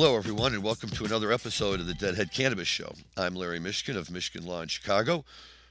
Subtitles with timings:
[0.00, 2.92] Hello, everyone, and welcome to another episode of the Deadhead Cannabis Show.
[3.16, 5.24] I'm Larry Mishkin of Michigan Law in Chicago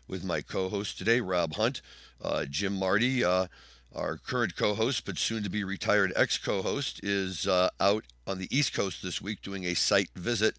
[0.06, 1.82] with my co host today, Rob Hunt.
[2.22, 3.48] Uh, Jim Marty, uh,
[3.96, 8.04] our current co host, but soon to be retired ex co host, is uh, out
[8.28, 10.56] on the East Coast this week doing a site visit.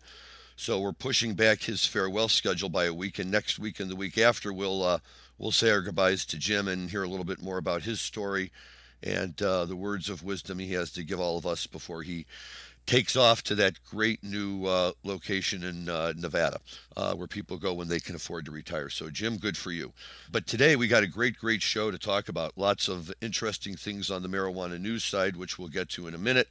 [0.56, 3.96] So we're pushing back his farewell schedule by a week, and next week and the
[3.96, 5.00] week after, we'll, uh,
[5.36, 8.50] we'll say our goodbyes to Jim and hear a little bit more about his story
[9.02, 12.26] and uh, the words of wisdom he has to give all of us before he
[12.88, 16.58] takes off to that great new uh, location in uh, Nevada
[16.96, 18.88] uh, where people go when they can afford to retire.
[18.88, 19.92] So, Jim, good for you.
[20.32, 22.56] But today we got a great, great show to talk about.
[22.56, 26.18] Lots of interesting things on the marijuana news side, which we'll get to in a
[26.18, 26.48] minute.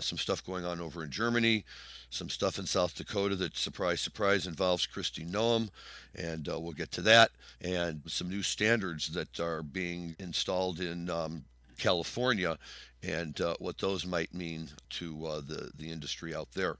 [0.00, 1.64] Some stuff going on over in Germany,
[2.10, 5.68] some stuff in South Dakota that, surprise, surprise, involves Kristi Noem,
[6.16, 7.30] and uh, we'll get to that.
[7.60, 11.44] And some new standards that are being installed in um,
[11.78, 12.58] California
[13.02, 16.76] and uh, what those might mean to uh, the, the industry out there.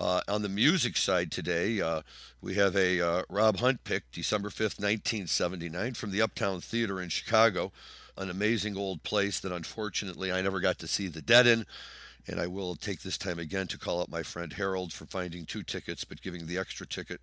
[0.00, 2.02] Uh, on the music side today, uh,
[2.40, 7.08] we have a uh, Rob Hunt pick, December 5th, 1979, from the Uptown Theater in
[7.08, 7.72] Chicago,
[8.16, 11.66] an amazing old place that unfortunately I never got to see the dead in.
[12.28, 15.46] And I will take this time again to call out my friend Harold for finding
[15.46, 17.20] two tickets, but giving the extra ticket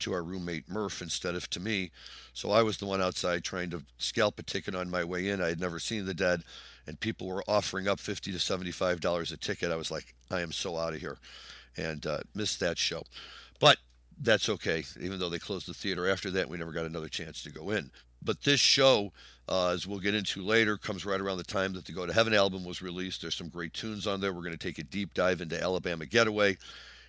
[0.00, 1.90] to our roommate Murph instead of to me.
[2.34, 5.40] So I was the one outside trying to scalp a ticket on my way in.
[5.40, 6.42] I had never seen the dead
[6.86, 10.40] and people were offering up 50 to 75 dollars a ticket i was like i
[10.40, 11.18] am so out of here
[11.76, 13.02] and uh, missed that show.
[13.60, 13.78] But
[14.20, 14.84] that's okay.
[15.00, 17.70] Even though they closed the theater after that we never got another chance to go
[17.70, 17.90] in.
[18.22, 19.12] But this show
[19.48, 22.12] uh, as we'll get into later comes right around the time that the go to
[22.12, 23.20] heaven album was released.
[23.20, 24.32] There's some great tunes on there.
[24.32, 26.56] We're going to take a deep dive into alabama getaway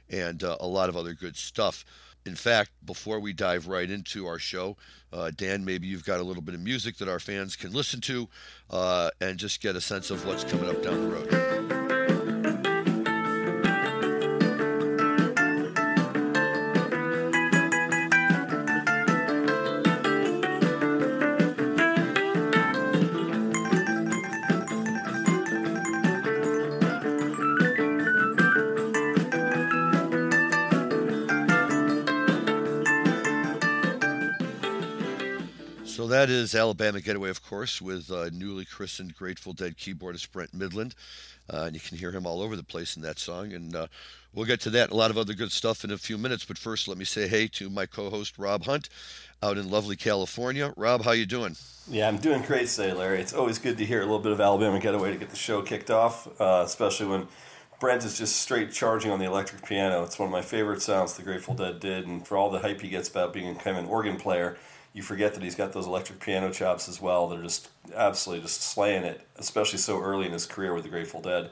[0.10, 1.86] and uh, a lot of other good stuff
[2.26, 4.78] in fact, before we dive right into our show,
[5.14, 8.02] uh, Dan, maybe you've got a little bit of music that our fans can listen
[8.02, 8.28] to
[8.70, 11.55] uh, and just get a sense of what's coming up down the road.
[36.46, 40.94] Is Alabama Getaway, of course, with uh, newly christened Grateful Dead keyboardist Brent Mydland.
[41.52, 43.52] Uh, and you can hear him all over the place in that song.
[43.52, 43.88] And uh,
[44.32, 46.46] we'll get to that and a lot of other good stuff in a few minutes.
[46.46, 48.90] But first, let me say hey to my co-host Rob Hunt
[49.42, 50.72] out in lovely California.
[50.78, 51.56] Rob, how you doing?
[51.90, 53.22] Yeah, I'm doing great today, Larry.
[53.22, 55.64] It's always good to hear a little bit of Alabama Getaway to get the show
[55.64, 57.28] kicked off, uh, especially when
[57.80, 60.04] Brent is just straight charging on the electric piano.
[60.04, 62.82] It's one of my favorite sounds the Grateful Dead did, and for all the hype
[62.82, 64.60] he gets about being kind of an organ player–
[64.96, 67.28] you forget that he's got those electric piano chops as well.
[67.28, 71.20] They're just absolutely just slaying it, especially so early in his career with the Grateful
[71.20, 71.50] Dead.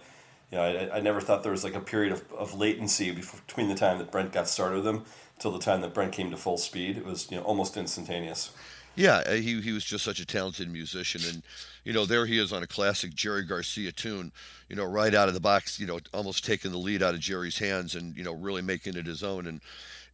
[0.50, 3.68] You know, I, I never thought there was like a period of, of latency between
[3.68, 5.04] the time that Brent got started with them
[5.40, 6.98] till the time that Brent came to full speed.
[6.98, 8.52] It was you know almost instantaneous.
[8.96, 11.44] Yeah, uh, he he was just such a talented musician, and
[11.84, 14.32] you know there he is on a classic Jerry Garcia tune,
[14.70, 17.20] you know right out of the box, you know almost taking the lead out of
[17.20, 19.48] Jerry's hands, and you know really making it his own.
[19.48, 19.60] And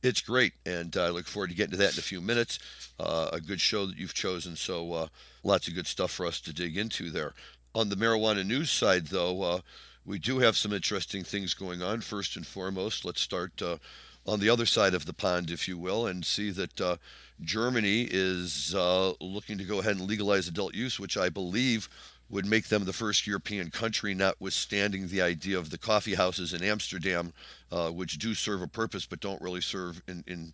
[0.01, 2.59] it's great, and uh, I look forward to getting to that in a few minutes.
[2.99, 5.07] Uh, a good show that you've chosen, so uh,
[5.43, 7.33] lots of good stuff for us to dig into there.
[7.75, 9.59] On the marijuana news side, though, uh,
[10.05, 12.01] we do have some interesting things going on.
[12.01, 13.77] First and foremost, let's start uh,
[14.25, 16.97] on the other side of the pond, if you will, and see that uh,
[17.43, 18.73] Germany is
[19.19, 21.89] looking to go ahead and legalize adult use, which I believe
[22.29, 26.63] would make them the first European country, notwithstanding the idea of the coffee houses in
[26.63, 27.33] Amsterdam,
[27.71, 30.53] uh, which do serve a purpose but don't really serve in, in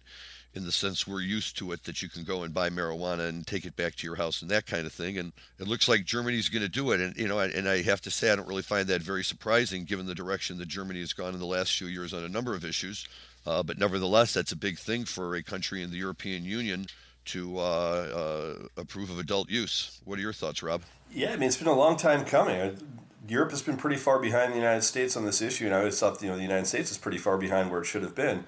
[0.55, 3.45] in the sense we're used to it that you can go and buy marijuana and
[3.45, 5.17] take it back to your house and that kind of thing.
[5.17, 7.01] And it looks like Germany's going to do it.
[7.01, 9.83] And you know, and I have to say I don't really find that very surprising
[9.83, 12.55] given the direction that Germany has gone in the last few years on a number
[12.55, 13.05] of issues.
[13.45, 16.87] Uh, but nevertheless, that's a big thing for a country in the European Union
[17.25, 19.99] to uh, uh, approve of adult use.
[20.05, 20.83] What are your thoughts, Rob?
[21.15, 22.77] Yeah, I mean, it's been a long time coming.
[23.25, 25.97] Europe has been pretty far behind the United States on this issue, and I always
[25.97, 28.43] thought you know the United States is pretty far behind where it should have been.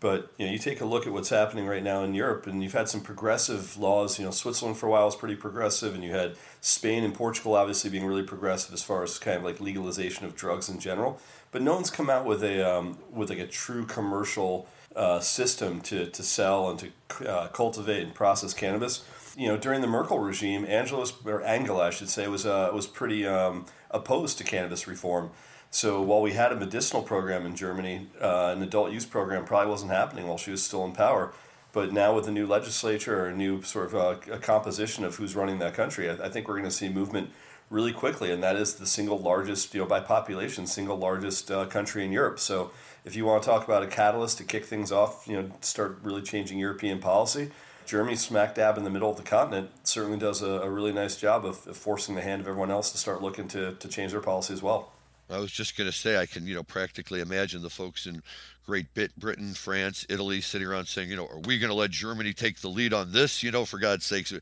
[0.00, 2.62] But you know, you take a look at what's happening right now in Europe, and
[2.62, 4.18] you've had some progressive laws.
[4.18, 7.54] You know, Switzerland for a while was pretty progressive, and you had Spain and Portugal
[7.54, 11.20] obviously being really progressive as far as kind of like legalization of drugs in general.
[11.52, 14.66] But no one's come out with a um, with like a true commercial
[14.96, 19.04] uh, system to, to sell and to uh, cultivate and process cannabis.
[19.36, 22.86] You know, during the Merkel regime, Angela or Angela, I should say, was uh, was
[22.86, 25.30] pretty um, opposed to cannabis reform.
[25.70, 29.70] So while we had a medicinal program in Germany, uh, an adult use program probably
[29.70, 31.34] wasn't happening while she was still in power.
[31.72, 35.16] But now with the new legislature or a new sort of uh, a composition of
[35.16, 37.30] who's running that country, I, I think we're going to see movement
[37.68, 41.66] really quickly, and that is the single largest, you know, by population, single largest uh,
[41.66, 42.38] country in Europe.
[42.38, 42.70] So
[43.04, 45.98] if you want to talk about a catalyst to kick things off, you know, start
[46.02, 47.50] really changing European policy,
[47.86, 51.16] Germany, smack dab in the middle of the continent, certainly does a, a really nice
[51.16, 54.12] job of, of, forcing the hand of everyone else to start looking to, to change
[54.12, 54.92] their policy as well.
[55.30, 58.22] I was just going to say, I can, you know, practically imagine the folks in
[58.64, 58.86] Great
[59.16, 62.60] Britain, France, Italy sitting around saying, you know, are we going to let Germany take
[62.60, 63.42] the lead on this?
[63.42, 64.32] You know, for God's sakes,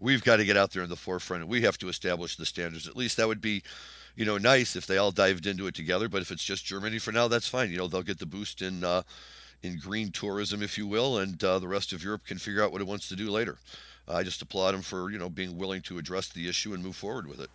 [0.00, 2.46] we've got to get out there in the forefront and we have to establish the
[2.46, 2.88] standards.
[2.88, 3.62] At least that would be,
[4.16, 6.08] you know, nice if they all dived into it together.
[6.08, 7.70] But if it's just Germany for now, that's fine.
[7.70, 9.02] You know, they'll get the boost in uh,
[9.64, 12.70] in green tourism, if you will, and uh, the rest of Europe can figure out
[12.70, 13.56] what it wants to do later.
[14.06, 16.96] I just applaud them for you know being willing to address the issue and move
[16.96, 17.50] forward with it.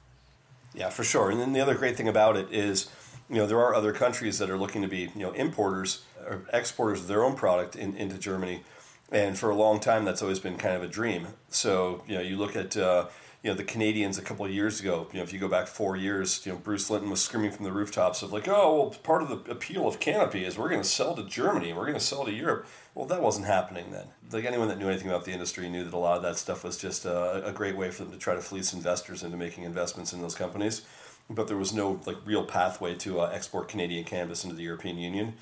[0.73, 1.29] Yeah, for sure.
[1.29, 2.89] And then the other great thing about it is,
[3.29, 6.41] you know, there are other countries that are looking to be you know importers or
[6.51, 8.63] exporters of their own product in, into Germany
[9.11, 11.27] and for a long time that's always been kind of a dream.
[11.49, 13.07] So you know, you look at uh,
[13.43, 15.07] you know the Canadians a couple of years ago.
[15.11, 17.63] You know, if you go back four years, you know Bruce Linton was screaming from
[17.63, 20.81] the rooftops of like, oh well, part of the appeal of Canopy is we're going
[20.81, 22.67] to sell to Germany, we're going to sell to Europe.
[22.93, 24.07] Well, that wasn't happening then.
[24.31, 26.63] Like anyone that knew anything about the industry knew that a lot of that stuff
[26.63, 29.63] was just a, a great way for them to try to fleece investors into making
[29.63, 30.81] investments in those companies.
[31.29, 34.97] But there was no like real pathway to uh, export Canadian cannabis into the European
[34.97, 35.35] Union.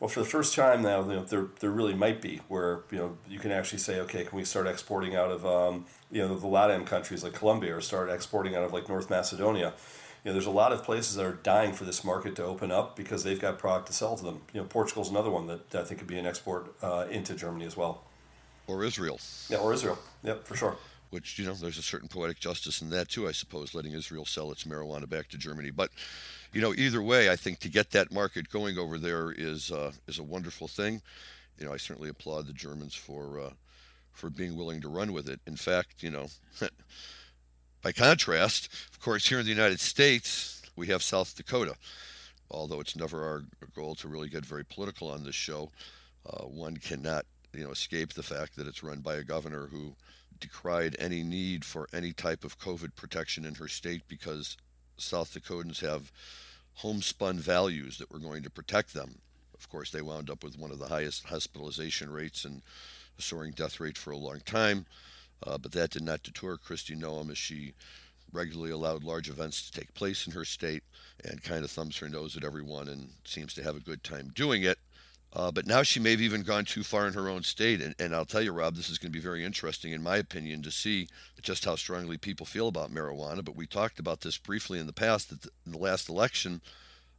[0.00, 2.98] Well, for the first time now, you know, there, there really might be where you
[2.98, 6.36] know you can actually say, okay, can we start exporting out of um, you know
[6.36, 9.74] the LATAM countries like Colombia, or start exporting out of like North Macedonia?
[10.24, 12.70] You know, there's a lot of places that are dying for this market to open
[12.70, 14.40] up because they've got product to sell to them.
[14.52, 17.64] You know, Portugal's another one that I think could be an export uh, into Germany
[17.64, 18.02] as well.
[18.68, 19.18] Or Israel.
[19.48, 19.98] Yeah, or Israel.
[20.22, 20.76] Yep, for sure
[21.10, 24.26] which you know there's a certain poetic justice in that too i suppose letting israel
[24.26, 25.90] sell its marijuana back to germany but
[26.52, 29.92] you know, either way, I think to get that market going over there is uh,
[30.06, 31.02] is a wonderful thing.
[31.58, 33.50] You know, I certainly applaud the Germans for uh,
[34.12, 35.40] for being willing to run with it.
[35.46, 36.26] In fact, you know,
[37.82, 41.76] by contrast, of course, here in the United States, we have South Dakota.
[42.50, 43.42] Although it's never our
[43.74, 45.70] goal to really get very political on this show,
[46.24, 49.94] uh, one cannot you know escape the fact that it's run by a governor who
[50.40, 54.56] decried any need for any type of COVID protection in her state because
[54.98, 56.12] South Dakotans have
[56.74, 59.18] homespun values that were going to protect them.
[59.54, 62.62] Of course, they wound up with one of the highest hospitalization rates and
[63.18, 64.86] a soaring death rate for a long time.
[65.42, 67.74] Uh, but that did not deter Kristi Noem as she
[68.32, 70.82] regularly allowed large events to take place in her state
[71.24, 74.30] and kind of thumbs her nose at everyone and seems to have a good time
[74.34, 74.78] doing it.
[75.32, 77.82] Uh, but now she may have even gone too far in her own state.
[77.82, 80.16] And, and I'll tell you, Rob, this is going to be very interesting, in my
[80.16, 81.08] opinion, to see
[81.42, 83.44] just how strongly people feel about marijuana.
[83.44, 86.62] But we talked about this briefly in the past that in the last election,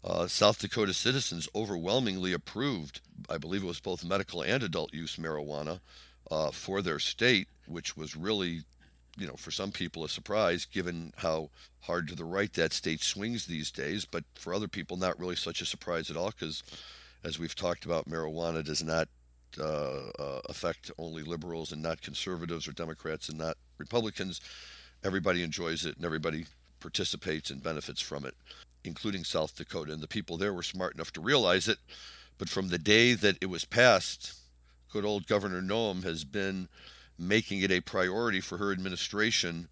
[0.03, 5.17] uh, South Dakota citizens overwhelmingly approved, I believe it was both medical and adult use
[5.17, 5.79] marijuana
[6.31, 8.61] uh, for their state, which was really,
[9.17, 11.49] you know, for some people a surprise given how
[11.81, 14.05] hard to the right that state swings these days.
[14.05, 16.63] But for other people, not really such a surprise at all because
[17.23, 19.07] as we've talked about, marijuana does not
[19.59, 24.41] uh, uh, affect only liberals and not conservatives or Democrats and not Republicans.
[25.03, 26.45] Everybody enjoys it and everybody
[26.79, 28.35] participates and benefits from it,
[28.83, 29.91] including South Dakota.
[29.91, 31.79] And the people there were smart enough to realize it.
[32.37, 34.33] But from the day that it was passed,
[34.91, 36.69] good old Governor Noem has been
[37.17, 39.67] making it a priority for her administration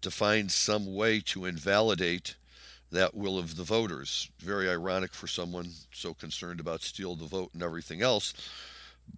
[0.00, 2.34] to find some way to invalidate
[2.90, 4.30] that will of the voters.
[4.38, 8.32] Very ironic for someone so concerned about steal the vote and everything else.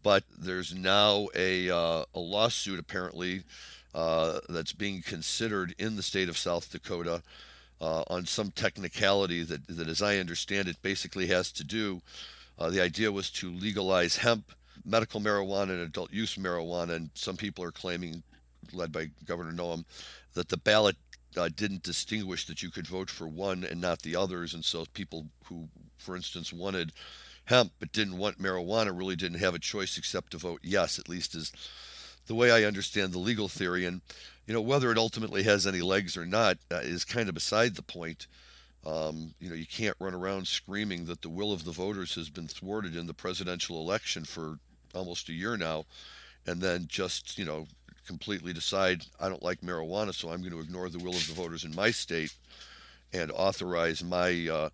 [0.03, 3.43] But there's now a, uh, a lawsuit apparently
[3.95, 7.23] uh, that's being considered in the state of South Dakota
[7.81, 12.01] uh, on some technicality that, that, as I understand it, basically has to do.
[12.59, 14.53] Uh, the idea was to legalize hemp,
[14.85, 16.95] medical marijuana, and adult use marijuana.
[16.95, 18.23] And some people are claiming,
[18.73, 19.85] led by Governor Noem,
[20.35, 20.97] that the ballot
[21.37, 24.85] uh, didn't distinguish that you could vote for one and not the others, and so
[24.93, 25.69] people who,
[25.99, 26.93] for instance, wanted
[27.45, 30.99] hemp but didn't want marijuana really didn't have a choice except to vote yes.
[30.99, 31.53] At least is
[32.27, 34.01] the way I understand the legal theory, and
[34.47, 37.75] you know whether it ultimately has any legs or not uh, is kind of beside
[37.75, 38.27] the point.
[38.87, 42.31] Um, you know, you can't run around screaming that the will of the voters has
[42.31, 44.59] been thwarted in the presidential election for
[44.95, 45.85] almost a year now,
[46.47, 47.67] and then just you know
[48.11, 51.33] completely decide I don't like marijuana, so I'm going to ignore the will of the
[51.33, 52.35] voters in my state
[53.13, 54.69] and authorize my uh,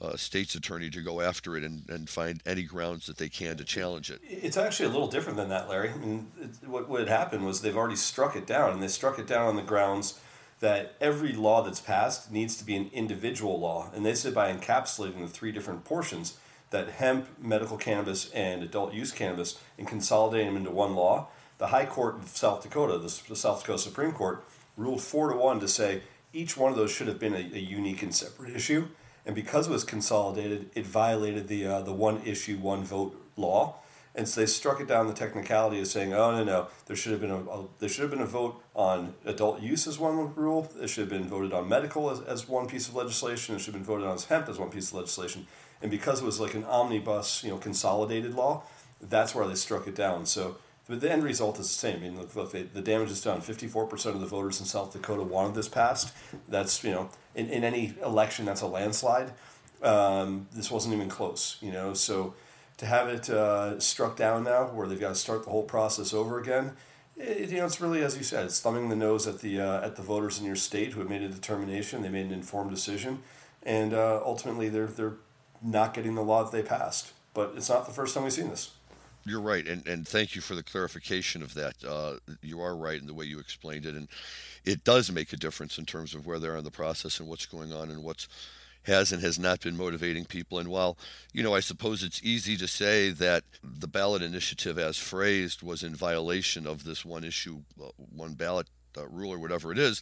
[0.00, 3.56] uh, state's attorney to go after it and, and find any grounds that they can
[3.56, 4.20] to challenge it.
[4.22, 5.90] It's actually a little different than that, Larry.
[5.90, 8.88] I mean, it, what, what had happened was they've already struck it down, and they
[8.88, 10.20] struck it down on the grounds
[10.60, 13.90] that every law that's passed needs to be an individual law.
[13.92, 16.38] And they said by encapsulating the three different portions
[16.70, 21.68] that hemp, medical cannabis, and adult use cannabis and consolidating them into one law, the
[21.68, 24.44] High Court of South Dakota, the, South Dakota Supreme Court,
[24.76, 27.58] ruled four to one to say each one of those should have been a, a
[27.58, 28.88] unique and separate issue.
[29.26, 33.76] And because it was consolidated, it violated the uh, the one issue, one vote law.
[34.14, 37.12] And so they struck it down the technicality of saying, "Oh no, no, there should
[37.12, 40.34] have been a, a there should have been a vote on adult use as one
[40.34, 40.72] rule.
[40.80, 43.54] It should have been voted on medical as, as one piece of legislation.
[43.54, 45.46] It should have been voted on as hemp as one piece of legislation.
[45.82, 48.62] And because it was like an omnibus, you know, consolidated law,
[49.00, 50.26] that's where they struck it down.
[50.26, 50.56] So
[50.88, 51.96] but the end result is the same.
[51.96, 53.40] I mean, look, the damage is done.
[53.40, 56.14] Fifty-four percent of the voters in South Dakota wanted this passed.
[56.48, 59.32] That's you know, in, in any election, that's a landslide.
[59.82, 61.58] Um, this wasn't even close.
[61.60, 62.34] You know, so
[62.78, 66.14] to have it uh, struck down now, where they've got to start the whole process
[66.14, 66.72] over again,
[67.16, 69.84] it, you know, it's really as you said, it's thumbing the nose at the uh,
[69.84, 72.02] at the voters in your state who have made a determination.
[72.02, 73.22] They made an informed decision,
[73.62, 75.16] and uh, ultimately, they're they're
[75.62, 77.12] not getting the law that they passed.
[77.34, 78.72] But it's not the first time we've seen this.
[79.28, 81.74] You're right, and and thank you for the clarification of that.
[81.84, 84.08] Uh, you are right in the way you explained it, and
[84.64, 87.28] it does make a difference in terms of where they are in the process and
[87.28, 88.26] what's going on and what's
[88.84, 90.58] has and has not been motivating people.
[90.58, 90.96] And while,
[91.34, 95.82] you know, I suppose it's easy to say that the ballot initiative as phrased was
[95.82, 98.66] in violation of this one issue, uh, one ballot
[98.96, 100.00] uh, rule or whatever it is,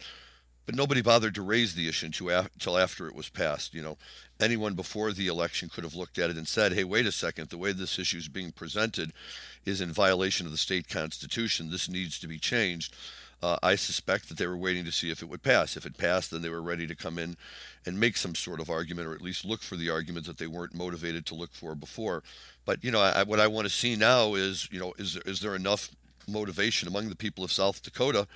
[0.66, 3.73] but nobody bothered to raise the issue until after it was passed.
[3.73, 3.96] You know,
[4.40, 7.49] anyone before the election could have looked at it and said, "Hey, wait a second.
[7.49, 9.12] The way this issue is being presented
[9.64, 11.70] is in violation of the state constitution.
[11.70, 12.94] This needs to be changed."
[13.42, 15.76] Uh, I suspect that they were waiting to see if it would pass.
[15.76, 17.37] If it passed, then they were ready to come in
[17.85, 20.46] and make some sort of argument, or at least look for the argument that they
[20.46, 22.23] weren't motivated to look for before.
[22.64, 25.40] But you know, I, what I want to see now is, you know, is is
[25.40, 25.90] there enough
[26.26, 28.26] motivation among the people of South Dakota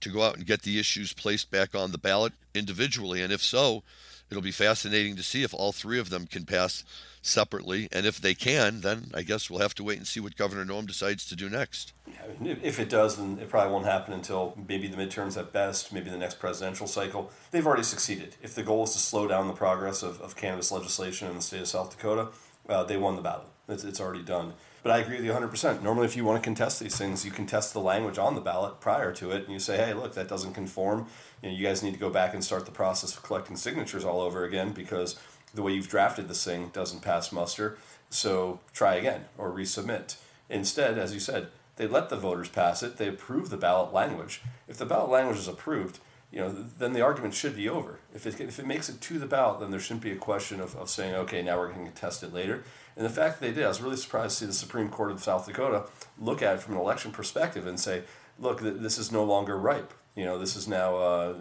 [0.00, 3.22] to go out and get the issues placed back on the ballot individually?
[3.22, 3.82] And if so,
[4.30, 6.84] it'll be fascinating to see if all three of them can pass
[7.22, 7.88] separately.
[7.92, 10.64] And if they can, then I guess we'll have to wait and see what Governor
[10.64, 11.92] Noem decides to do next.
[12.06, 15.92] Yeah, if it does, then it probably won't happen until maybe the midterms at best,
[15.92, 17.30] maybe the next presidential cycle.
[17.50, 18.36] They've already succeeded.
[18.42, 21.42] If the goal is to slow down the progress of, of cannabis legislation in the
[21.42, 22.28] state of South Dakota,
[22.68, 23.46] uh, they won the battle.
[23.68, 24.54] It's, it's already done.
[24.86, 25.82] But I agree with you 100%.
[25.82, 28.78] Normally, if you want to contest these things, you contest the language on the ballot
[28.78, 31.08] prior to it, and you say, hey, look, that doesn't conform.
[31.42, 34.04] You, know, you guys need to go back and start the process of collecting signatures
[34.04, 35.18] all over again because
[35.52, 37.78] the way you've drafted this thing doesn't pass muster.
[38.10, 40.18] So try again or resubmit.
[40.48, 42.96] Instead, as you said, they let the voters pass it.
[42.96, 44.40] They approve the ballot language.
[44.68, 45.98] If the ballot language is approved,
[46.30, 47.98] you know, then the argument should be over.
[48.14, 50.60] If it, if it makes it to the ballot, then there shouldn't be a question
[50.60, 52.62] of, of saying, okay, now we're going to contest it later.
[52.96, 55.10] And the fact that they did, I was really surprised to see the Supreme Court
[55.10, 55.84] of South Dakota
[56.18, 58.04] look at it from an election perspective and say,
[58.38, 59.92] look, this is no longer ripe.
[60.14, 61.34] You know, this is now uh,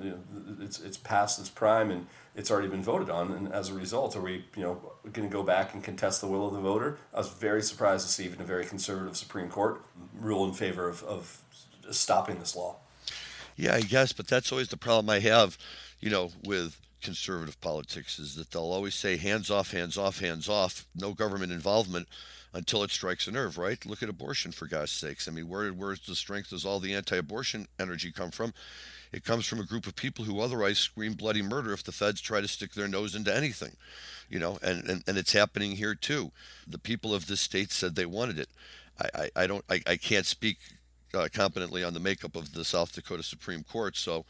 [0.60, 3.32] it's it's past its prime and it's already been voted on.
[3.32, 6.28] And as a result, are we you know going to go back and contest the
[6.28, 6.98] will of the voter?
[7.14, 9.82] I was very surprised to see even a very conservative Supreme Court
[10.14, 11.42] rule in favor of, of
[11.90, 12.76] stopping this law.
[13.56, 15.58] Yeah, I guess, but that's always the problem I have,
[16.02, 20.50] you know, with conservative politics is that they'll always say hands off, hands off, hands
[20.50, 22.08] off, no government involvement
[22.54, 23.86] until it strikes a nerve, right?
[23.86, 25.28] Look at abortion for God's sakes.
[25.28, 28.54] I mean, where where's the strength does all the anti-abortion energy come from?
[29.14, 32.22] It comes from a group of people who otherwise scream bloody murder if the feds
[32.22, 33.76] try to stick their nose into anything.
[34.28, 36.32] You know, and, and, and it's happening here too.
[36.68, 38.50] The people of this state said they wanted it.
[39.00, 40.58] I, I, I don't I, I can't speak
[41.14, 44.26] uh, competently on the makeup of the South Dakota Supreme Court, so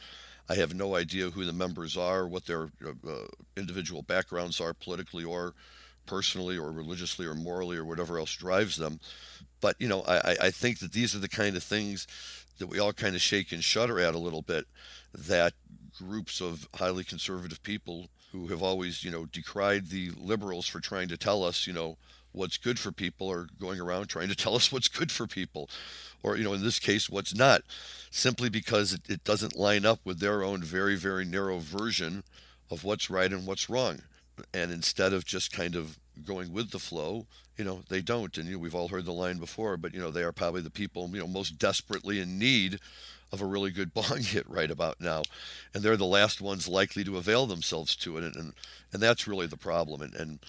[0.49, 5.23] I have no idea who the members are, what their uh, individual backgrounds are politically
[5.23, 5.53] or
[6.05, 8.99] personally or religiously or morally or whatever else drives them.
[9.59, 12.07] But, you know, I, I think that these are the kind of things
[12.59, 14.65] that we all kind of shake and shudder at a little bit
[15.13, 15.53] that
[15.97, 21.07] groups of highly conservative people who have always, you know, decried the liberals for trying
[21.07, 21.97] to tell us, you know,
[22.35, 25.69] what's good for people are going around trying to tell us what's good for people
[26.25, 27.61] or you know in this case what's not
[28.09, 32.23] simply because it, it doesn't line up with their own very very narrow version
[32.71, 34.01] of what's right and what's wrong.
[34.53, 37.25] And instead of just kind of going with the flow
[37.57, 38.37] you know they don't.
[38.37, 40.61] And you know, we've all heard the line before but you know they are probably
[40.61, 42.79] the people you know most desperately in need
[43.35, 45.21] of a really good bong hit right about now.
[45.73, 48.23] And they're the last ones likely to avail themselves to it.
[48.23, 48.53] And and,
[48.91, 50.01] and that's really the problem.
[50.01, 50.39] And, and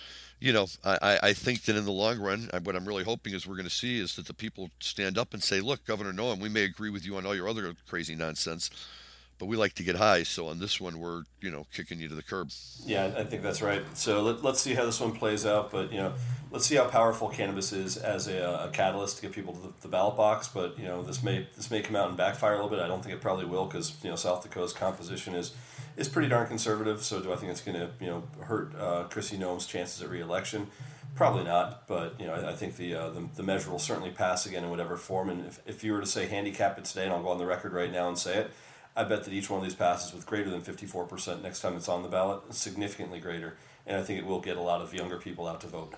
[0.40, 3.46] you know, I, I think that in the long run, what I'm really hoping is
[3.46, 6.40] we're going to see is that the people stand up and say, look, Governor Noem,
[6.40, 8.70] we may agree with you on all your other crazy nonsense,
[9.38, 10.22] but we like to get high.
[10.22, 12.50] So on this one, we're you know kicking you to the curb.
[12.84, 13.82] Yeah, I think that's right.
[13.94, 15.70] So let, us see how this one plays out.
[15.70, 16.14] But you know,
[16.50, 19.72] let's see how powerful cannabis is as a, a catalyst to get people to the,
[19.82, 20.48] the, ballot box.
[20.48, 22.80] But you know, this may this may come out and backfire a little bit.
[22.80, 25.52] I don't think it probably will because you know South Dakota's composition is
[25.96, 27.02] is pretty darn conservative.
[27.02, 30.10] So do I think it's going to you know hurt uh, Kristi Noem's chances at
[30.10, 30.68] reelection?
[31.14, 34.10] Probably not, but you know I, I think the, uh, the, the measure will certainly
[34.10, 35.30] pass again in whatever form.
[35.30, 37.46] And if, if you were to say handicap it today, and I'll go on the
[37.46, 38.50] record right now and say it,
[38.96, 41.88] I bet that each one of these passes with greater than 54% next time it's
[41.88, 43.56] on the ballot, significantly greater.
[43.86, 45.94] And I think it will get a lot of younger people out to vote.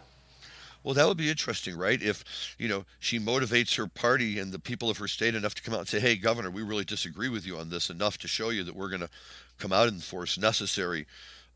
[0.84, 2.00] Well, that would be interesting, right?
[2.00, 2.24] If,
[2.58, 5.74] you know, she motivates her party and the people of her state enough to come
[5.74, 8.50] out and say, hey, Governor, we really disagree with you on this enough to show
[8.50, 9.10] you that we're going to
[9.58, 11.06] come out and force necessary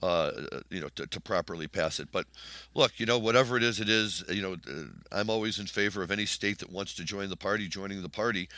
[0.03, 0.33] uh,
[0.69, 2.09] you know, to, to, properly pass it.
[2.11, 2.27] But
[2.75, 4.25] look, you know, whatever it is, it is.
[4.29, 7.37] You know, uh, I'm always in favor of any state that wants to join the
[7.37, 8.49] party joining the party,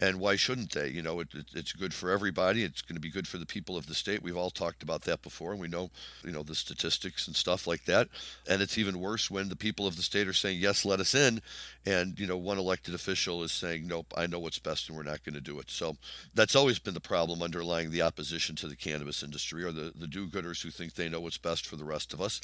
[0.00, 0.88] and why shouldn't they?
[0.88, 2.64] You know, it, it, it's good for everybody.
[2.64, 4.22] It's going to be good for the people of the state.
[4.22, 5.90] We've all talked about that before, and we know,
[6.24, 8.08] you know, the statistics and stuff like that.
[8.48, 11.14] And it's even worse when the people of the state are saying yes, let us
[11.14, 11.42] in,
[11.84, 15.02] and you know, one elected official is saying nope, I know what's best, and we're
[15.02, 15.70] not going to do it.
[15.70, 15.96] So
[16.34, 20.06] that's always been the problem underlying the opposition to the cannabis industry, or the the
[20.06, 22.40] do-gooders who think they know what's best for the rest of us,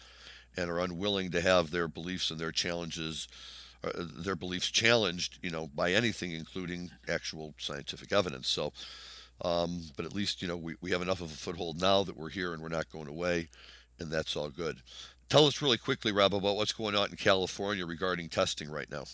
[0.56, 3.28] and are unwilling to have their beliefs and their challenges
[3.86, 8.48] uh, their beliefs challenged, you know, by anything, including actual scientific evidence.
[8.48, 8.72] So,
[9.42, 12.16] um, but at least you know we, we have enough of a foothold now that
[12.16, 13.48] we're here and we're not going away,
[13.98, 14.78] and that's all good.
[15.28, 19.04] Tell us really quickly, Rob, about what's going on in California regarding testing right now.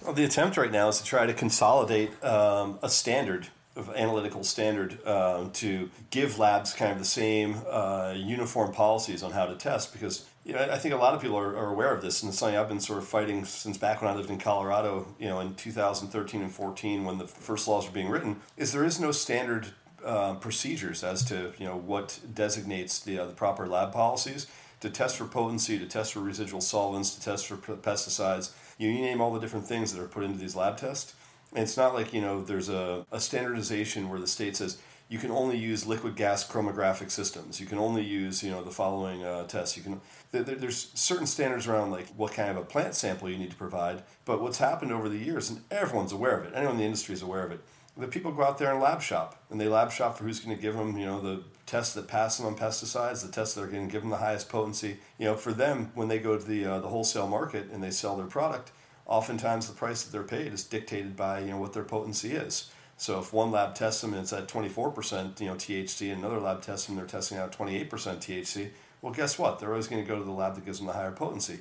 [0.00, 4.42] Well, the attempt right now is to try to consolidate um, a standard of analytical
[4.42, 9.54] standard um, to give labs kind of the same uh, uniform policies on how to
[9.54, 12.22] test because you know, I think a lot of people are, are, aware of this,
[12.22, 15.12] and it's something I've been sort of fighting since back when I lived in Colorado,
[15.18, 18.84] you know, in 2013 and 14 when the first laws were being written, is there
[18.84, 19.66] is no standard
[20.04, 24.46] uh, procedures as to, you know, what designates the, uh, the proper lab policies
[24.78, 28.52] to test for potency, to test for residual solvents, to test for pesticides.
[28.78, 31.16] You, you name all the different things that are put into these lab tests.
[31.54, 35.18] And it's not like, you know, there's a, a standardization where the state says, you
[35.18, 37.60] can only use liquid gas chromatographic systems.
[37.60, 39.76] You can only use you know the following uh, tests.
[39.76, 40.00] You can
[40.32, 44.02] there's certain standards around like what kind of a plant sample you need to provide.
[44.24, 46.52] But what's happened over the years, and everyone's aware of it.
[46.54, 47.60] Anyone in the industry is aware of it.
[47.96, 50.54] The people go out there and lab shop, and they lab shop for who's going
[50.54, 53.62] to give them you know the tests that pass them on pesticides, the tests that
[53.62, 54.98] are going to give them the highest potency.
[55.18, 57.92] You know, for them when they go to the uh, the wholesale market and they
[57.92, 58.72] sell their product,
[59.06, 62.70] oftentimes the price that they're paid is dictated by you know what their potency is.
[62.96, 66.40] So if one lab tests them and it's at 24%, you know, THC, and another
[66.40, 68.70] lab tests them and they're testing out 28% THC,
[69.02, 69.58] well, guess what?
[69.58, 71.60] They're always going to go to the lab that gives them the higher potency.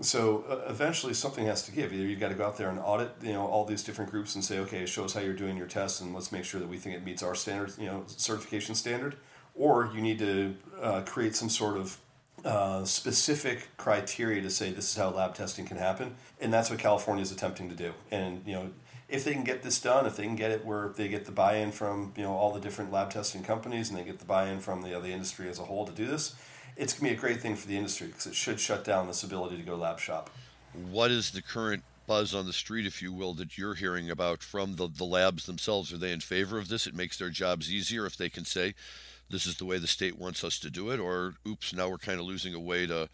[0.00, 1.92] So uh, eventually something has to give.
[1.92, 4.34] Either you've got to go out there and audit, you know, all these different groups
[4.34, 6.68] and say, okay, show us how you're doing your tests and let's make sure that
[6.68, 9.16] we think it meets our standard, you know, certification standard.
[9.54, 11.98] Or you need to uh, create some sort of
[12.44, 16.78] uh, specific criteria to say this is how lab testing can happen, and that's what
[16.78, 17.92] California is attempting to do.
[18.10, 18.70] And you know,
[19.08, 21.32] if they can get this done, if they can get it where they get the
[21.32, 24.60] buy-in from you know all the different lab testing companies and they get the buy-in
[24.60, 26.34] from the, the industry as a whole to do this,
[26.76, 29.06] it's going to be a great thing for the industry because it should shut down
[29.06, 30.30] this ability to go lab shop.
[30.90, 34.42] What is the current buzz on the street, if you will, that you're hearing about
[34.42, 35.92] from the, the labs themselves?
[35.92, 36.86] Are they in favor of this?
[36.86, 38.74] It makes their jobs easier if they can say,
[39.30, 41.98] this is the way the state wants us to do it, or oops, now we're
[41.98, 43.08] kind of losing a way to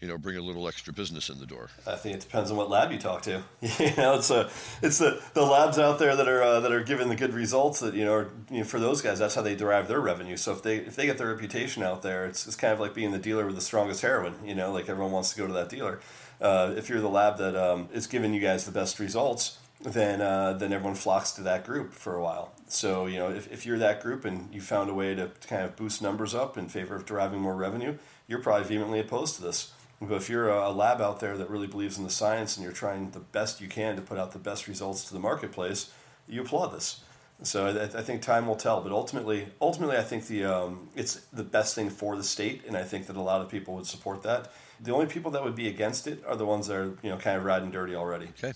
[0.00, 1.70] you know, bring a little extra business in the door.
[1.86, 3.42] I think it depends on what lab you talk to.
[3.60, 4.48] you know, it's a,
[4.80, 7.80] it's the, the labs out there that are uh, that are giving the good results
[7.80, 10.36] that you know, are, you know, for those guys, that's how they derive their revenue.
[10.36, 12.94] So if they if they get their reputation out there, it's, it's kind of like
[12.94, 14.34] being the dealer with the strongest heroin.
[14.44, 16.00] You know, like everyone wants to go to that dealer.
[16.40, 20.20] Uh, if you're the lab that um, is giving you guys the best results, then
[20.20, 22.52] uh, then everyone flocks to that group for a while.
[22.68, 25.62] So you know, if, if you're that group and you found a way to kind
[25.62, 29.42] of boost numbers up in favor of deriving more revenue, you're probably vehemently opposed to
[29.42, 29.72] this.
[30.00, 32.72] But if you're a lab out there that really believes in the science and you're
[32.72, 35.90] trying the best you can to put out the best results to the marketplace,
[36.28, 37.00] you applaud this.
[37.42, 38.80] So I, I think time will tell.
[38.80, 42.76] But ultimately, ultimately, I think the um, it's the best thing for the state, and
[42.76, 44.52] I think that a lot of people would support that.
[44.80, 47.16] The only people that would be against it are the ones that are you know
[47.16, 48.28] kind of riding dirty already.
[48.38, 48.52] Okay.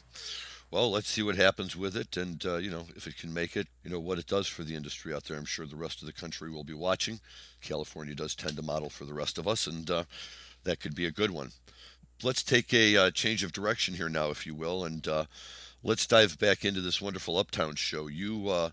[0.72, 3.56] Well, let's see what happens with it, and uh, you know if it can make
[3.56, 5.36] it, you know what it does for the industry out there.
[5.36, 7.20] I'm sure the rest of the country will be watching.
[7.60, 10.04] California does tend to model for the rest of us, and uh,
[10.64, 11.50] that could be a good one.
[12.22, 15.24] Let's take a uh, change of direction here now, if you will, and uh,
[15.82, 18.06] let's dive back into this wonderful Uptown show.
[18.06, 18.70] You uh,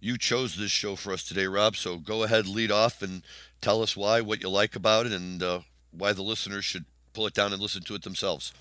[0.00, 1.76] you chose this show for us today, Rob.
[1.76, 3.22] So go ahead, lead off, and
[3.60, 7.26] tell us why, what you like about it, and uh, why the listeners should pull
[7.26, 8.52] it down and listen to it themselves.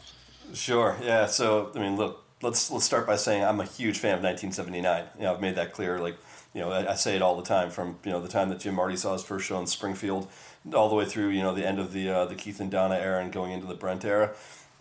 [0.54, 0.98] Sure.
[1.02, 1.26] Yeah.
[1.28, 5.04] So I mean, look, let's let's start by saying I'm a huge fan of 1979.
[5.16, 6.00] You know, I've made that clear.
[6.00, 6.18] Like,
[6.54, 7.70] you know, I, I say it all the time.
[7.70, 10.28] From you know the time that Jim Marty saw his first show in Springfield
[10.74, 12.96] all the way through, you know, the end of the uh, the Keith and Donna
[12.96, 14.34] era and going into the Brent era.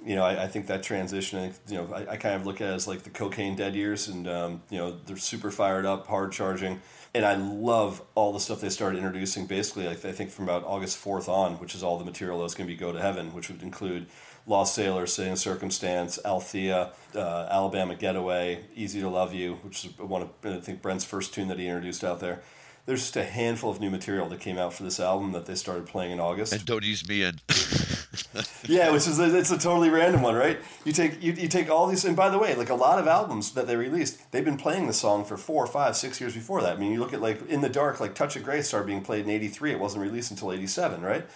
[0.04, 2.70] You know, I, I think that transition, you know, I, I kind of look at
[2.70, 6.06] it as like the cocaine dead years, and um, you know, they're super fired up,
[6.06, 6.80] hard charging,
[7.14, 9.46] and I love all the stuff they started introducing.
[9.46, 12.54] Basically, like I think from about August fourth on, which is all the material that's
[12.54, 14.06] going to be Go to Heaven, which would include
[14.46, 20.22] Lost Sailor, in Circumstance, Althea, uh, Alabama Getaway, Easy to Love You, which is one
[20.22, 22.42] of I think Brent's first tune that he introduced out there
[22.86, 25.54] there's just a handful of new material that came out for this album that they
[25.54, 26.52] started playing in August.
[26.52, 27.38] And don't ease me in.
[28.66, 30.58] yeah, which is a, it's a totally random one, right?
[30.84, 33.06] You take you, you take all these, and by the way, like a lot of
[33.06, 36.62] albums that they released, they've been playing the song for four, five, six years before
[36.62, 36.76] that.
[36.76, 39.02] I mean, you look at like In the Dark, like Touch of Grey started being
[39.02, 39.72] played in '83.
[39.72, 41.26] It wasn't released until '87, right?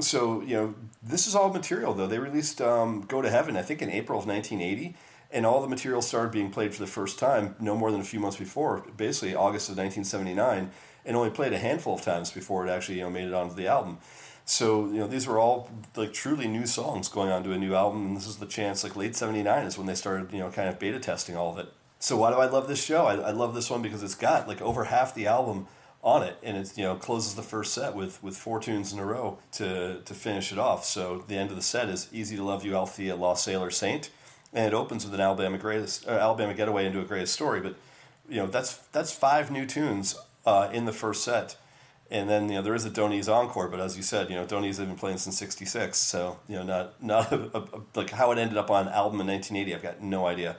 [0.00, 2.06] So you know, this is all material though.
[2.06, 4.96] They released um, "Go to Heaven" I think in April of 1980
[5.30, 8.04] and all the material started being played for the first time no more than a
[8.04, 10.70] few months before, basically August of 1979,
[11.04, 13.54] and only played a handful of times before it actually you know made it onto
[13.54, 13.98] the album.
[14.44, 18.06] So you know these were all like truly new songs going onto a new album,
[18.06, 18.84] and this is the chance.
[18.84, 21.58] Like late '79 is when they started you know kind of beta testing all of
[21.58, 21.72] it.
[21.98, 23.06] So why do I love this show?
[23.06, 25.66] I, I love this one because it's got like over half the album
[26.02, 29.00] on it, and it you know closes the first set with with four tunes in
[29.00, 30.84] a row to to finish it off.
[30.84, 34.10] So the end of the set is "Easy to Love You, Althea, Lost Sailor, Saint."
[34.56, 37.60] And it opens with an Alabama greatest uh, Alabama getaway into a greatest story.
[37.60, 37.76] But
[38.28, 40.16] you know that's that's five new tunes
[40.46, 41.56] uh, in the first set,
[42.10, 43.68] and then you know there is a Don't encore.
[43.68, 44.46] But as you said, you know
[44.78, 47.64] have been playing since '66, so you know not not a, a,
[47.94, 49.74] like how it ended up on album in 1980.
[49.74, 50.56] I've got no idea.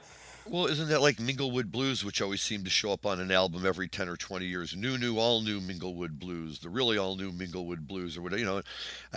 [0.50, 3.66] Well, isn't that like Minglewood Blues, which always seem to show up on an album
[3.66, 4.76] every 10 or 20 years?
[4.76, 8.46] New, new, all new Minglewood Blues, the really all new Minglewood Blues, or whatever, you
[8.46, 8.62] know.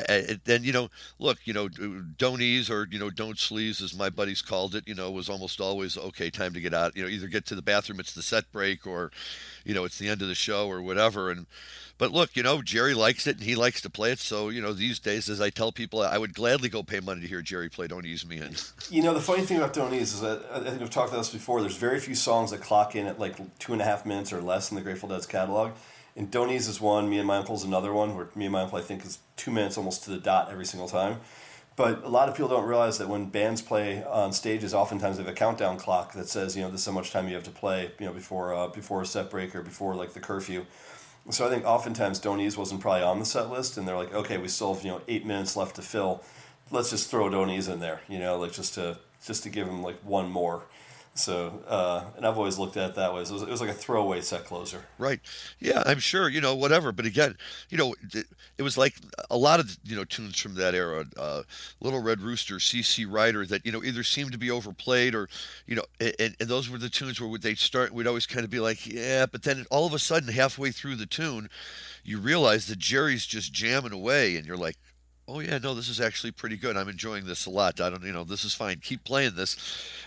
[0.09, 4.11] And, you know, look, you know, don't ease or, you know, don't sleaze, as my
[4.11, 6.97] buddies called it, you know, was almost always, okay, time to get out.
[6.97, 9.13] You know, either get to the bathroom, it's the set break, or,
[9.65, 11.31] you know, it's the end of the show or whatever.
[11.31, 11.47] And,
[12.01, 14.21] but look, you know, Jerry likes it and he likes to play it.
[14.21, 17.21] So, you know, these days, as I tell people, I would gladly go pay money
[17.21, 18.57] to hear Jerry play Don't Ease Me In.
[18.89, 21.20] You know, the funny thing about Don't Ease is that I think we've talked about
[21.21, 21.61] this before.
[21.61, 24.41] There's very few songs that clock in at like two and a half minutes or
[24.41, 25.73] less in the Grateful Dead's catalog.
[26.17, 28.63] And Don't is one, Me and My Uncle is another one, where Me and My
[28.63, 31.21] Uncle, I think, is two minutes almost to the dot every single time.
[31.77, 35.23] But a lot of people don't realize that when bands play on stages, oftentimes they
[35.23, 37.45] have a countdown clock that says, you know, this is how much time you have
[37.45, 40.67] to play, you know, before uh, before a set break or before like the curfew.
[41.31, 44.37] So I think oftentimes Don't wasn't probably on the set list, and they're like, okay,
[44.37, 46.23] we still have you know eight minutes left to fill.
[46.71, 49.83] Let's just throw Don't in there, you know, like just to just to give them
[49.83, 50.65] like one more.
[51.15, 53.25] So, uh, and I've always looked at it that way.
[53.25, 54.87] So it was, it was, like a throwaway set closer.
[54.97, 55.21] Right.
[55.59, 56.93] Yeah, I'm sure, you know, whatever.
[56.93, 57.37] But again,
[57.69, 58.27] you know, it,
[58.59, 58.95] it was like
[59.29, 61.43] a lot of, you know, tunes from that era, uh,
[61.81, 65.29] Little Red Rooster, CC Rider, that, you know, either seemed to be overplayed or,
[65.67, 68.51] you know, and, and those were the tunes where they'd start, we'd always kind of
[68.51, 71.51] be like, yeah, but then all of a sudden, halfway through the tune,
[72.05, 74.77] you realize that Jerry's just jamming away and you're like,
[75.33, 76.77] oh yeah, no, this is actually pretty good.
[76.77, 77.81] I'm enjoying this a lot.
[77.81, 78.81] I don't, you know, this is fine.
[78.83, 79.57] Keep playing this.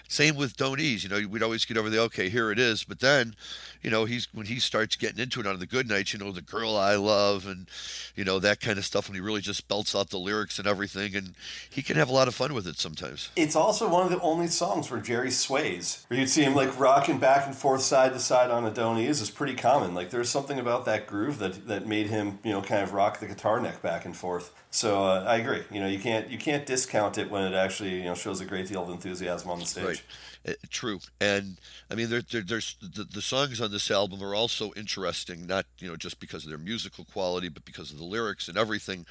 [0.10, 1.04] Same with Don't Ease.
[1.04, 2.84] You know, we'd always get over the okay, here it is.
[2.84, 3.36] But then,
[3.82, 6.32] you know, he's when he starts getting into it on the good nights, you know,
[6.32, 7.68] the girl I love and
[8.16, 9.08] you know that kind of stuff.
[9.08, 11.34] When he really just belts out the lyrics and everything, and
[11.70, 13.32] he can have a lot of fun with it sometimes.
[13.36, 16.78] It's also one of the only songs where Jerry sways, where you'd see him like
[16.78, 19.96] rocking back and forth, side to side on a Don't Ease is pretty common.
[19.96, 23.20] Like there's something about that groove that that made him, you know, kind of rock
[23.20, 24.54] the guitar neck back and forth.
[24.74, 25.62] So uh, I agree.
[25.72, 28.46] You know, you can't you can't discount it when it actually you know shows a
[28.46, 29.86] great deal of enthusiasm on the stage.
[29.86, 30.02] Right.
[30.48, 31.60] Uh, true, and
[31.92, 35.68] I mean, there, there, there's the, the songs on this album are also interesting, not
[35.78, 39.06] you know just because of their musical quality, but because of the lyrics and everything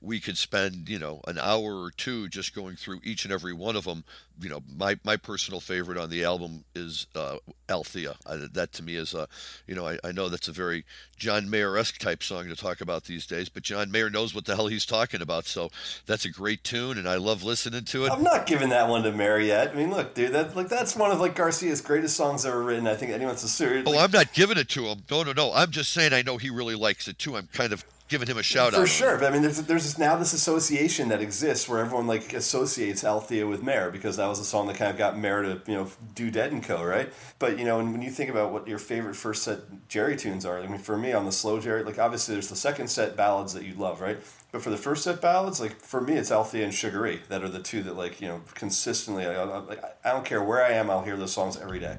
[0.00, 3.52] we could spend you know an hour or two just going through each and every
[3.52, 4.04] one of them.
[4.40, 8.16] You know my my personal favorite on the album is uh, althea.
[8.26, 9.28] I, that to me is a
[9.66, 10.84] you know I, I know that's a very
[11.16, 14.54] john mayer-esque type song to talk about these days but john mayer knows what the
[14.54, 15.70] hell he's talking about so
[16.04, 18.12] that's a great tune and i love listening to it.
[18.12, 19.70] I'm not giving that one to mayer yet.
[19.70, 22.86] I mean look dude that like that's one of like garcia's greatest songs ever written.
[22.86, 25.04] I think anyone's a serious oh i'm not giving it to him.
[25.10, 25.52] No no no.
[25.52, 27.36] I'm just saying i know he really likes it too.
[27.36, 28.82] I'm kind of giving him a shout For out.
[28.82, 32.06] For sure, but I mean, there's there's this, now this association that exists where everyone
[32.06, 35.42] like associates Althea with Mayer because that was a song that kind of got Mayer
[35.42, 36.84] to you know do Dead and Co.
[36.84, 40.16] Right, but you know, and when you think about what your favorite first set Jerry
[40.16, 42.88] tunes are, I mean, for me on the slow Jerry, like obviously there's the second
[42.88, 44.18] set ballads that you love, right?
[44.52, 47.48] But for the first set ballads, like for me, it's Althea and Sugaree that are
[47.48, 49.26] the two that like you know consistently.
[49.26, 49.62] I, I,
[50.04, 51.98] I don't care where I am, I'll hear those songs every day.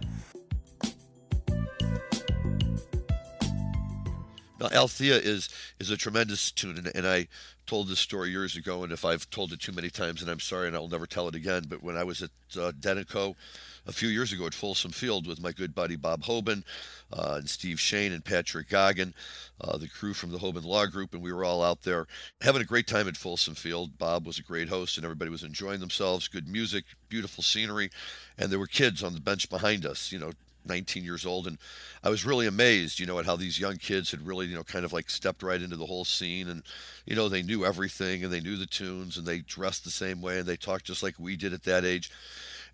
[4.60, 7.28] Now, Althea is is a tremendous tune, and, and, I
[7.68, 10.40] told this story years ago, and if I've told it too many times, and I'm
[10.40, 11.66] sorry, and I'll never tell it again.
[11.68, 13.36] But when I was at uh, Dead and Co
[13.86, 16.64] a few years ago at Folsom Field with my good buddy Bob Hoban
[17.12, 19.14] uh, and Steve Schain and Patrick Goggin,
[19.62, 22.08] uh, the crew from the Hoban Law Group, and we were all out there
[22.42, 23.98] having a great time at Folsom Field.
[23.98, 26.28] Bob was a great host, and everybody was enjoying themselves.
[26.28, 27.92] Good music, beautiful scenery,
[28.38, 30.32] and there were kids on the bench behind us, you know,
[30.68, 31.58] 19 years old and
[32.04, 34.64] I was really amazed you know at how these young kids had really you know
[34.64, 36.64] kind of like stepped right into the whole scene and
[37.06, 40.22] you know they knew everything and they knew the tunes and they dressed the same
[40.22, 42.12] way and they talked just like we did at that age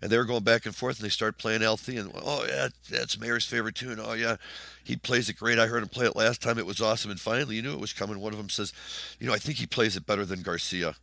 [0.04, 2.68] and they were going back and forth, and they start playing Althea, and oh yeah,
[2.90, 3.98] that's Mayer's favorite tune.
[3.98, 4.36] Oh yeah,
[4.84, 5.58] he plays it great.
[5.58, 7.10] I heard him play it last time; it was awesome.
[7.10, 8.20] And finally, you knew it was coming.
[8.20, 8.74] One of them says,
[9.18, 10.94] you know, I think he plays it better than Garcia,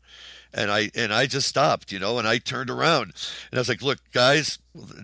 [0.54, 3.06] and I and I just stopped, you know, and I turned around,
[3.50, 4.60] and I was like, look, guys,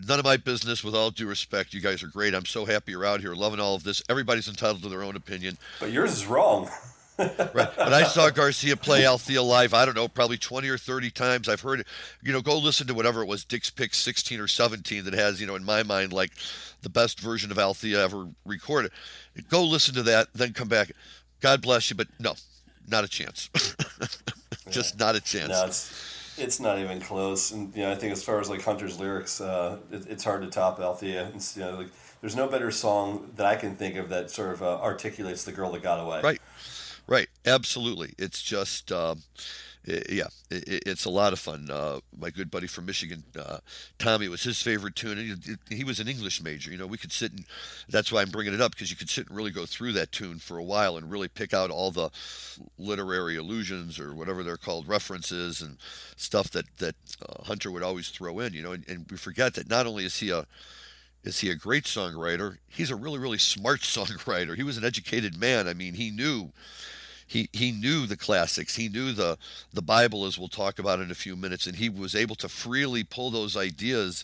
[0.07, 0.83] none of my business.
[0.83, 2.35] With all due respect, you guys are great.
[2.35, 4.03] I'm so happy you're out here, loving all of this.
[4.09, 5.57] Everybody's entitled to their own opinion.
[5.79, 6.69] But yours is wrong.
[7.17, 7.53] right.
[7.53, 11.49] But I saw Garcia play Althea live, I don't know, probably 20 or 30 times.
[11.49, 11.87] I've heard it.
[12.21, 15.41] You know, go listen to whatever it was, Dick's Pick 16 or 17 that has,
[15.41, 16.31] you know, in my mind, like
[16.81, 18.91] the best version of Althea ever recorded.
[19.49, 20.91] Go listen to that, then come back.
[21.39, 22.33] God bless you, but no,
[22.87, 23.49] not a chance.
[24.69, 25.05] Just yeah.
[25.05, 25.49] not a chance.
[25.49, 27.51] No, it's, it's not even close.
[27.51, 30.41] And, you know, I think as far as like Hunter's lyrics, uh, it, it's hard
[30.43, 31.31] to top Althea.
[31.33, 31.87] It's, you know, like,
[32.21, 35.51] there's no better song that I can think of that sort of uh, articulates the
[35.51, 36.21] girl that got away.
[36.21, 36.41] Right.
[37.07, 38.13] Right, absolutely.
[38.17, 39.15] It's just, uh,
[39.85, 41.69] it, yeah, it, it's a lot of fun.
[41.71, 43.59] Uh, my good buddy from Michigan, uh,
[43.97, 45.17] Tommy, was his favorite tune.
[45.17, 46.69] And he, he, was an English major.
[46.69, 47.45] You know, we could sit and
[47.87, 50.11] that's why I'm bringing it up because you could sit and really go through that
[50.11, 52.09] tune for a while and really pick out all the
[52.77, 55.77] literary allusions or whatever they're called, references and
[56.17, 56.95] stuff that that
[57.27, 58.53] uh, Hunter would always throw in.
[58.53, 60.45] You know, and, and we forget that not only is he a
[61.23, 62.57] is he a great songwriter?
[62.67, 64.57] He's a really, really smart songwriter.
[64.57, 65.69] He was an educated man.
[65.69, 66.51] I mean, he knew
[67.27, 68.75] he he knew the classics.
[68.75, 69.37] He knew the
[69.73, 72.49] the Bible, as we'll talk about in a few minutes, and he was able to
[72.49, 74.23] freely pull those ideas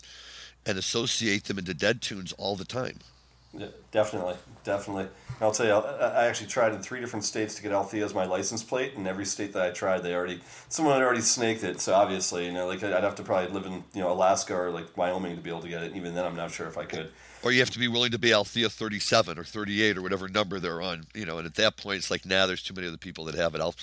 [0.66, 2.98] and associate them into dead tunes all the time.
[3.56, 5.06] Yeah, definitely, definitely.
[5.40, 8.24] I'll tell you, I actually tried in three different states to get Althea as my
[8.24, 11.80] license plate, and every state that I tried, they already someone had already snaked it.
[11.80, 14.70] So obviously, you know, like I'd have to probably live in you know Alaska or
[14.70, 15.94] like Wyoming to be able to get it.
[15.94, 17.10] Even then, I'm not sure if I could
[17.44, 20.58] or you have to be willing to be Althea 37 or 38 or whatever number
[20.58, 21.36] they're on, you know.
[21.36, 23.60] And at that point, it's like, nah, there's too many other people that have it.
[23.60, 23.74] I'll,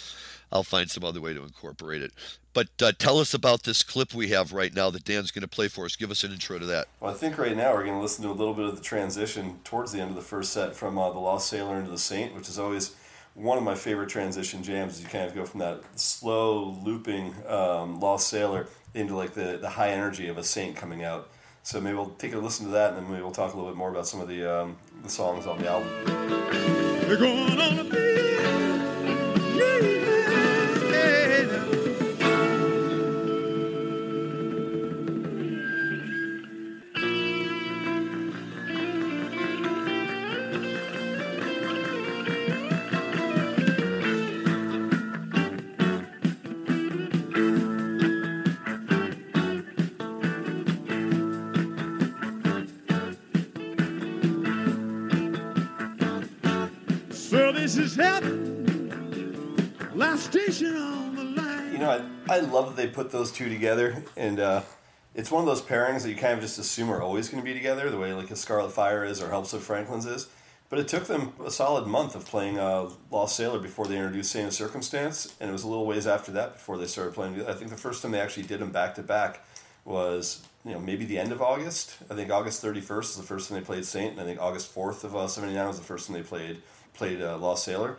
[0.52, 2.12] I'll find some other way to incorporate it.
[2.54, 5.48] But uh, tell us about this clip we have right now that Dan's going to
[5.48, 5.96] play for us.
[5.96, 6.88] Give us an intro to that.
[7.00, 8.82] Well, I think right now we're going to listen to a little bit of the
[8.82, 12.00] transition towards the end of the first set from uh, the Lost Sailor into the
[12.00, 12.96] Saint, which is always
[13.36, 15.00] one of my favorite transition jams.
[15.00, 19.70] You kind of go from that slow looping um, Lost Sailor into like the, the
[19.70, 21.30] high energy of a Saint coming out.
[21.64, 23.72] So maybe we'll take a listen to that, and then maybe we'll talk a little
[23.72, 25.90] bit more about some of the um, the songs on the album.
[62.30, 64.62] I love that they put those two together, and uh,
[65.16, 67.46] it's one of those pairings that you kind of just assume are always going to
[67.46, 70.28] be together, the way like a Scarlet Fire is or Help Slip Franklin's is.
[70.70, 74.32] But it took them a solid month of playing uh, Lost Sailor before they introduced
[74.32, 77.46] Saint of Circumstance, and it was a little ways after that before they started playing.
[77.46, 79.46] I think the first time they actually did them back to back
[79.86, 81.96] was you know maybe the end of August.
[82.10, 84.42] I think August thirty first is the first time they played Saint, and I think
[84.42, 86.62] August fourth of uh, seventy nine was the first time they played
[87.02, 87.98] played uh, Lost Sailor.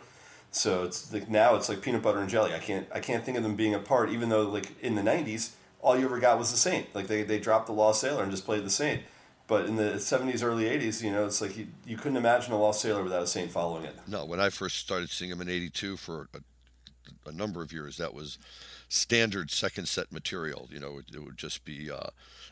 [0.51, 2.53] So it's like now it's like peanut butter and jelly.
[2.53, 4.09] I can't I can't think of them being apart.
[4.11, 6.95] Even though like in the '90s, all you ever got was the Saint.
[6.95, 9.01] Like they, they dropped the Lost Sailor and just played the Saint.
[9.47, 12.57] But in the '70s, early '80s, you know, it's like you, you couldn't imagine a
[12.57, 13.95] Lost Sailor without a Saint following it.
[14.07, 17.97] No, when I first started seeing them in '82 for a, a, number of years,
[17.97, 18.37] that was
[18.93, 20.67] standard second set material.
[20.71, 21.91] You know, it, it would just be.
[21.91, 22.09] Uh,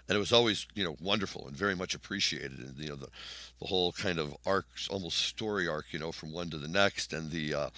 [0.10, 3.08] and it was always you know wonderful and very much appreciated and you know the
[3.62, 7.13] the whole kind of arc almost story arc you know from one to the next
[7.13, 7.69] and the uh,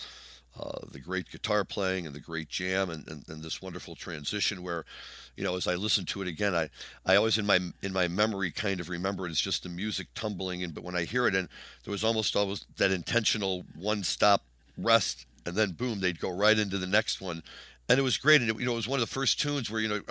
[0.59, 4.63] uh, the great guitar playing and the great jam and, and, and, this wonderful transition
[4.63, 4.85] where
[5.35, 6.69] you know as i listen to it again i
[7.05, 10.07] i always in my in my memory kind of remember it as just the music
[10.15, 11.49] tumbling in but when i hear it and
[11.83, 14.41] there was almost always that intentional one stop
[14.77, 17.43] rest and then boom they'd go right into the next one
[17.89, 18.41] and it was great.
[18.41, 20.01] And it, you know, it was one of the first tunes where you know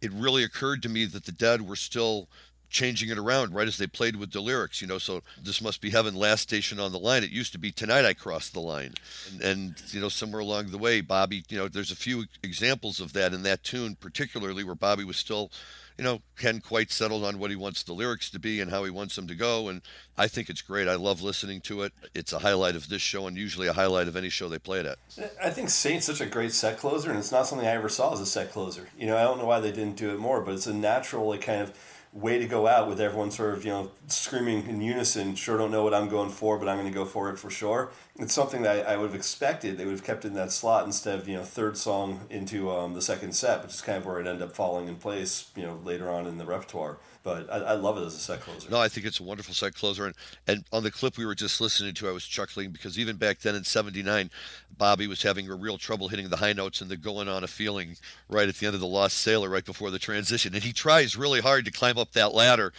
[0.00, 2.28] it really occurred to me that the Dead were still
[2.68, 4.80] changing it around right as they played with the lyrics.
[4.80, 6.14] You know, so this must be heaven.
[6.14, 7.24] Last station on the line.
[7.24, 8.94] It used to be tonight I crossed the line,
[9.30, 11.44] and, and you know somewhere along the way, Bobby.
[11.48, 15.16] You know, there's a few examples of that in that tune, particularly where Bobby was
[15.16, 15.50] still
[15.98, 18.84] you know, hadn't quite settled on what he wants the lyrics to be and how
[18.84, 19.68] he wants them to go.
[19.68, 19.80] And
[20.18, 20.88] I think it's great.
[20.88, 21.92] I love listening to it.
[22.14, 24.80] It's a highlight of this show and usually a highlight of any show they play
[24.80, 24.98] it at.
[25.42, 28.12] I think Saint's such a great set closer, and it's not something I ever saw
[28.12, 28.88] as a set closer.
[28.98, 31.28] You know, I don't know why they didn't do it more, but it's a natural,
[31.28, 31.72] like, kind of
[32.16, 35.70] way to go out with everyone sort of, you know, screaming in unison, sure don't
[35.70, 37.90] know what I'm going for, but I'm going to go for it for sure.
[38.18, 41.18] it's something that I, would have expected they would have kept in that slot instead
[41.18, 44.18] of you know third song into um, the second set, which is kind of where
[44.18, 46.96] it ended up falling in place you know later on in the repertoire.
[47.26, 48.70] But I, I love it as a set closer.
[48.70, 50.06] No, I think it's a wonderful set closer.
[50.06, 50.14] And,
[50.46, 53.40] and on the clip we were just listening to, I was chuckling because even back
[53.40, 54.30] then in '79,
[54.78, 57.48] Bobby was having a real trouble hitting the high notes and the going on a
[57.48, 57.96] feeling
[58.28, 60.54] right at the end of the Lost Sailor, right before the transition.
[60.54, 62.72] And he tries really hard to climb up that ladder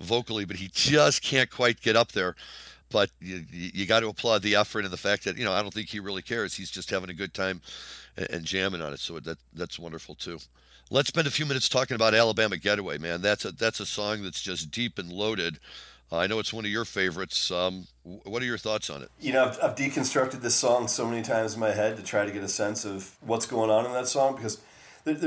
[0.00, 2.34] vocally, but he just can't quite get up there
[2.90, 5.62] but you, you got to applaud the effort and the fact that you know I
[5.62, 6.54] don't think he really cares.
[6.54, 7.62] He's just having a good time
[8.16, 8.98] and, and jamming on it.
[8.98, 10.40] So that that's wonderful too.
[10.92, 13.22] Let's spend a few minutes talking about Alabama Getaway, man.
[13.22, 15.58] That's a that's a song that's just deep and loaded.
[16.12, 17.50] Uh, I know it's one of your favorites.
[17.50, 19.10] Um, what are your thoughts on it?
[19.18, 22.26] You know, I've, I've, deconstructed this song so many times in my head to try
[22.26, 24.36] to get a sense of what's going on in that song.
[24.36, 24.60] Because,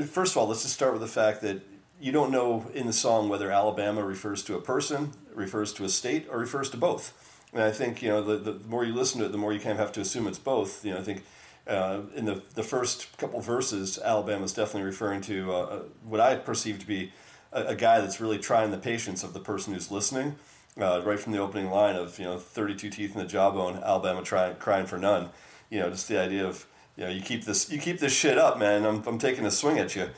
[0.08, 1.62] first of all, let's just start with the fact that
[2.00, 5.90] you don't know in the song whether Alabama refers to a person, refers to a
[5.90, 7.42] state, or refers to both.
[7.54, 9.60] And I think you know the, the more you listen to it, the more you
[9.60, 10.86] kind of have to assume it's both.
[10.86, 11.24] You know, I think
[11.68, 16.20] uh, in the the first couple verses, Alabama is definitely referring to uh, uh, what
[16.20, 17.12] I perceive to be
[17.52, 20.36] a, a, guy that's really trying the patience of the person who's listening.
[20.80, 24.22] Uh, right from the opening line of you know 32 teeth in the jawbone, Alabama
[24.22, 25.30] trying crying for none.
[25.70, 28.38] You know, just the idea of you know you keep this you keep this shit
[28.38, 28.86] up, man.
[28.86, 30.10] I'm I'm taking a swing at you,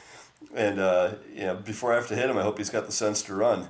[0.54, 2.92] and uh, you know before I have to hit him, I hope he's got the
[2.92, 3.70] sense to run.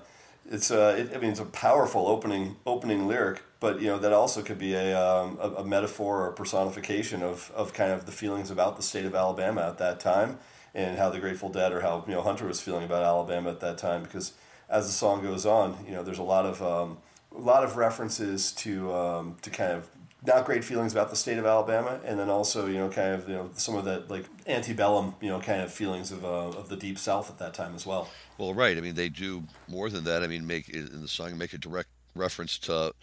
[0.49, 4.13] It's uh, it, I mean it's a powerful opening opening lyric but you know that
[4.13, 8.05] also could be a, um, a, a, metaphor or a personification of, of kind of
[8.05, 10.37] the feelings about the state of Alabama at that time
[10.75, 13.59] and how the Grateful Dead or how you know Hunter was feeling about Alabama at
[13.61, 14.33] that time because
[14.69, 16.97] as the song goes on you know there's a lot of um,
[17.35, 19.89] a lot of references to um, to kind of
[20.25, 23.27] not great feelings about the state of Alabama and then also you know kind of
[23.27, 26.69] you know some of that like antebellum you know kind of feelings of, uh, of
[26.69, 28.09] the deep south at that time as well.
[28.37, 28.77] Well right.
[28.77, 30.23] I mean they do more than that.
[30.23, 32.93] I mean make in the song make a direct reference to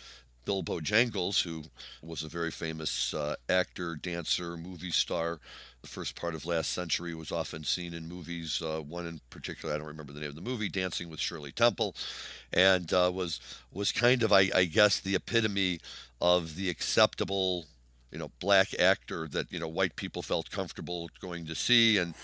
[0.44, 1.64] Bill Bojangles, who
[2.02, 5.40] was a very famous uh, actor, dancer, movie star.
[5.82, 8.62] The first part of last century was often seen in movies.
[8.62, 11.52] Uh, one in particular, I don't remember the name of the movie, Dancing with Shirley
[11.52, 11.94] Temple,
[12.52, 13.40] and uh, was
[13.72, 15.80] was kind of, I, I guess, the epitome
[16.20, 17.66] of the acceptable
[18.14, 22.14] you know black actor that you know white people felt comfortable going to see and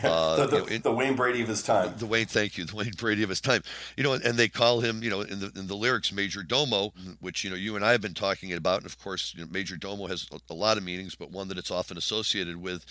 [0.04, 1.92] uh, the, the, you know, in, the, Wayne Brady of his time.
[1.98, 3.62] The Wayne, thank you, the Wayne Brady of his time.
[3.98, 6.42] You know, and, and, they call him, you know, in the in the lyrics, Major
[6.42, 9.44] Domo, which you know you and I have been talking about, and of course, you
[9.44, 12.56] know, Major Domo has a, a, lot of meanings, but one that it's often associated
[12.56, 12.86] with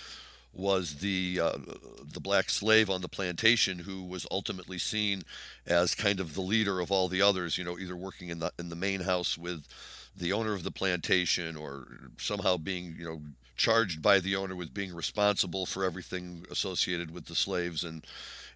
[0.54, 1.58] was the uh,
[2.04, 5.24] the black slave on the plantation who was ultimately seen
[5.66, 7.58] as kind of the leader of all the others.
[7.58, 9.66] You know, either working in the in the main house with
[10.18, 13.22] the owner of the plantation or somehow being you know
[13.60, 17.84] charged by the owner with being responsible for everything associated with the slaves.
[17.84, 18.06] And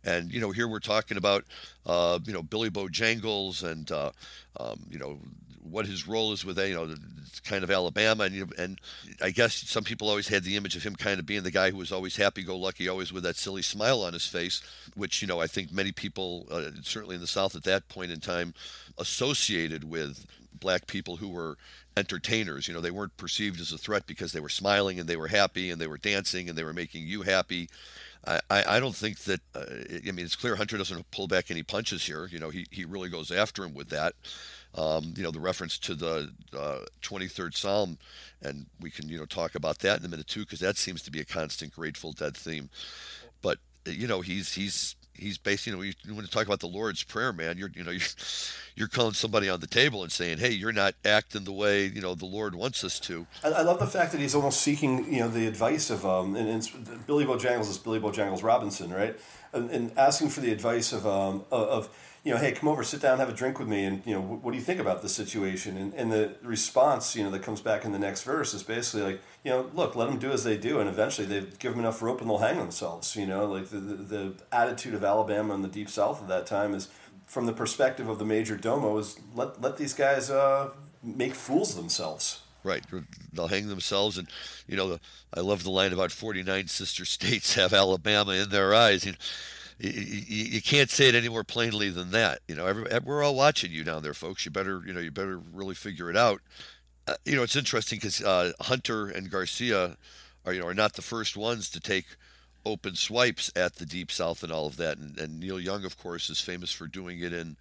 [0.04, 1.44] and you know here we're talking about
[1.86, 4.12] uh, you know Billy Bojangles and uh,
[4.60, 5.20] um, you know
[5.62, 6.96] what his role is with you know
[7.44, 8.24] kind of Alabama.
[8.24, 8.82] And you know, and
[9.22, 11.70] I guess some people always had the image of him kind of being the guy
[11.72, 14.62] who was always happy-go-lucky, always with that silly smile on his face,
[14.96, 18.12] which you know I think many people uh, certainly in the South at that point
[18.12, 18.54] in time
[18.98, 20.26] associated with
[20.60, 21.58] black people who were
[21.96, 22.68] entertainers.
[22.68, 25.28] You know, they weren't perceived as a threat because they were smiling and they were
[25.28, 27.70] happy and they were dancing and they were making you happy.
[28.26, 29.66] I, I don't think that, uh,
[30.08, 32.28] I mean, it's clear Hunter doesn't pull back any punches here.
[32.32, 34.13] You know, he, he really goes after him with that.
[34.76, 37.98] Um, you know, the reference to the uh, 23rd Psalm,
[38.42, 41.02] and we can, you know, talk about that in a minute too, because that seems
[41.04, 42.70] to be a constant Grateful Dead theme.
[43.42, 46.60] But, you know, he's, he's, he's basically, you know, when you want to talk about
[46.60, 47.58] the Lord's Prayer, man.
[47.58, 48.02] You're, you know, you're,
[48.76, 52.02] you're calling somebody on the table and saying, "Hey, you're not acting the way you
[52.02, 55.12] know the Lord wants us to." I, I love the fact that he's almost seeking,
[55.12, 59.17] you know, the advice of um, and, and Billy Bojangles is Billy Bojangles Robinson, right?
[59.54, 61.89] And, and asking for the advice of um, of
[62.24, 64.22] you know, hey, come over, sit down, have a drink with me, and you know,
[64.22, 65.78] what, do you think about the situation?
[65.78, 69.04] And, and the response, you know, that comes back in the next verse is basically
[69.04, 71.80] like, you know, look, let them do as they do, and eventually they give them
[71.80, 73.15] enough rope and they'll hang themselves.
[73.15, 76.46] You know, like the, the, the attitude of Alabama and the deep South at that
[76.46, 76.88] time is,
[77.26, 80.69] from the perspective of the major domo, is let let these guys uh,
[81.02, 82.40] make fools of themselves.
[82.63, 82.86] Right,
[83.34, 84.30] they'll hang themselves, and
[84.67, 84.98] you know,
[85.34, 89.06] I love the line about forty-nine sister states have Alabama in their eyes.
[89.06, 89.17] You know,
[89.80, 92.40] you, you, you, can't say it any more plainly than that.
[92.48, 94.46] You know, every, we're all watching you down there, folks.
[94.46, 96.42] You better, you know, you better really figure it out.
[97.08, 99.98] Uh, you know, it's interesting because uh, Hunter and Garcia
[100.46, 102.06] are, you know, are not the first ones to take
[102.65, 104.98] open swipes at the Deep South and all of that.
[104.98, 107.58] And, and Neil Young, of course, is famous for doing it in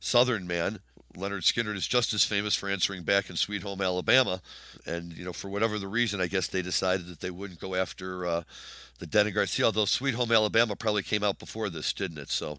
[0.00, 0.80] Southern Man.
[1.16, 4.40] Lynyrd Skynyrd is just as famous for answering back in Sweet Home Alabama.
[4.86, 7.74] And, you know, for whatever the reason, I guess they decided that they wouldn't go
[7.74, 8.42] after uh,
[8.98, 12.30] the Den of Garcia, although Sweet Home Alabama probably came out before this, didn't it?
[12.30, 12.58] So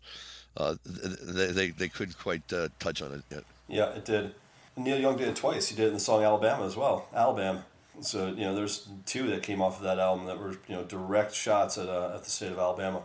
[0.58, 3.44] uh, they, they, they, couldn't quite uh, touch on it yet.
[3.68, 4.34] Yeah, it did.
[4.76, 5.68] Neil Young did it twice.
[5.68, 7.08] He did it in the song Alabama as well.
[7.14, 7.66] Alabama.
[8.02, 10.84] So you know, there's two that came off of that album that were you know
[10.84, 13.04] direct shots at uh, at the state of Alabama.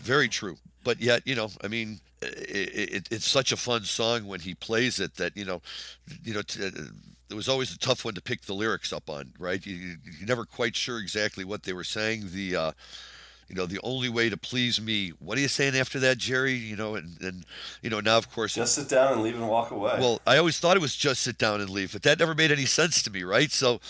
[0.00, 4.26] Very true, but yet you know, I mean, it, it, it's such a fun song
[4.26, 5.60] when he plays it that you know,
[6.24, 6.42] you know.
[6.42, 6.70] T-
[7.30, 9.64] it was always a tough one to pick the lyrics up on, right?
[9.64, 12.30] You, you're never quite sure exactly what they were saying.
[12.32, 12.72] The uh,
[13.48, 15.10] you know, the only way to please me.
[15.20, 16.54] What are you saying after that, Jerry?
[16.54, 17.44] You know, and, and
[17.80, 18.54] you know, now of course.
[18.54, 19.96] Just sit down and leave and walk away.
[20.00, 22.50] Well, I always thought it was just sit down and leave, but that never made
[22.50, 23.50] any sense to me, right?
[23.50, 23.80] So,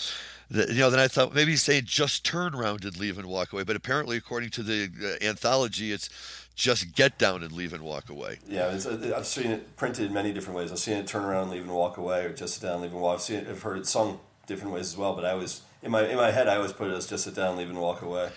[0.49, 3.27] the, you know, then I thought maybe he's saying just turn around and leave and
[3.27, 3.63] walk away.
[3.63, 6.09] But apparently, according to the uh, anthology, it's
[6.57, 8.39] just get down and leave and walk away.
[8.49, 10.71] Yeah, uh, I've seen it printed in many different ways.
[10.71, 12.81] I've seen it turn around and leave and walk away, or just sit down and
[12.81, 13.15] leave and walk.
[13.15, 15.15] I've seen it, I've heard it sung different ways as well.
[15.15, 17.35] But I always in my in my head, I always put it as just sit
[17.35, 18.29] down, leave and walk away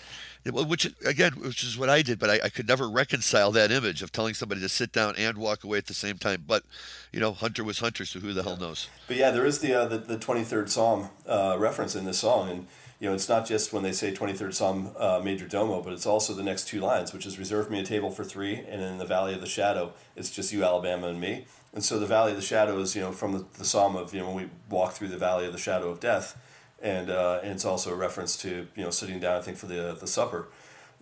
[0.45, 4.03] which again, which is what I did, but I, I, could never reconcile that image
[4.03, 6.45] of telling somebody to sit down and walk away at the same time.
[6.47, 6.65] But
[7.13, 8.89] you know, Hunter was Hunter, so who the hell knows?
[9.07, 12.49] But yeah, there is the uh, the twenty third Psalm uh, reference in this song,
[12.49, 12.67] and
[13.01, 15.93] you know, it's not just when they say twenty third Psalm uh, Major Domo, but
[15.95, 18.83] it's also the next two lines, which is reserve me a table for three, and
[18.83, 21.47] in the Valley of the Shadow, it's just you, Alabama, and me.
[21.73, 24.13] And so the Valley of the Shadow is you know from the, the Psalm of
[24.13, 26.39] you know when we walk through the Valley of the Shadow of Death.
[26.83, 29.67] And, uh, and it's also a reference to you know sitting down I think for
[29.67, 30.49] the the supper,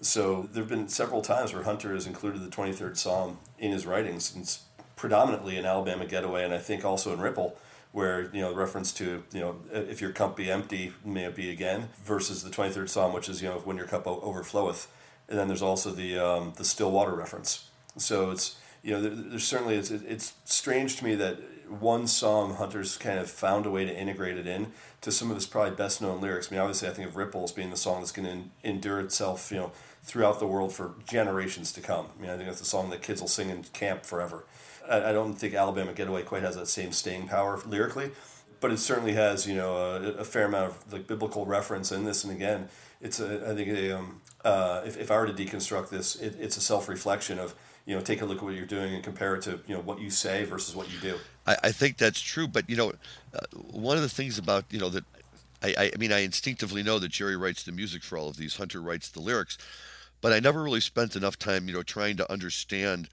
[0.00, 3.86] so there have been several times where Hunter has included the 23rd Psalm in his
[3.86, 4.62] writings, and it's
[4.94, 7.56] predominantly in Alabama Getaway, and I think also in Ripple,
[7.92, 11.50] where you know reference to you know if your cup be empty, may it be
[11.50, 14.86] again, versus the 23rd Psalm, which is you know when your cup overfloweth,
[15.28, 17.68] and then there's also the um, the still water reference.
[17.96, 22.54] So it's you know there, there's certainly it's it's strange to me that one song
[22.54, 24.72] Hunter's kind of found a way to integrate it in
[25.02, 26.50] to some of his probably best known lyrics.
[26.50, 29.50] I mean, obviously, I think of Ripples being the song that's going to endure itself,
[29.50, 29.72] you know,
[30.02, 32.06] throughout the world for generations to come.
[32.18, 34.44] I mean, I think that's a song that kids will sing in camp forever.
[34.88, 38.10] I, I don't think Alabama Getaway quite has that same staying power lyrically,
[38.60, 42.04] but it certainly has, you know, a, a fair amount of like biblical reference in
[42.04, 42.24] this.
[42.24, 42.68] And again,
[43.00, 46.36] it's a, I think, a, um, uh, if, if I were to deconstruct this, it,
[46.40, 47.54] it's a self reflection of,
[47.86, 49.80] you know, take a look at what you're doing and compare it to, you know,
[49.80, 51.18] what you say versus what you do.
[51.46, 52.92] I, I think that's true, but you know,
[53.34, 55.04] uh, one of the things about you know that
[55.62, 58.56] I, I mean I instinctively know that Jerry writes the music for all of these,
[58.56, 59.58] Hunter writes the lyrics,
[60.20, 63.08] but I never really spent enough time you know trying to understand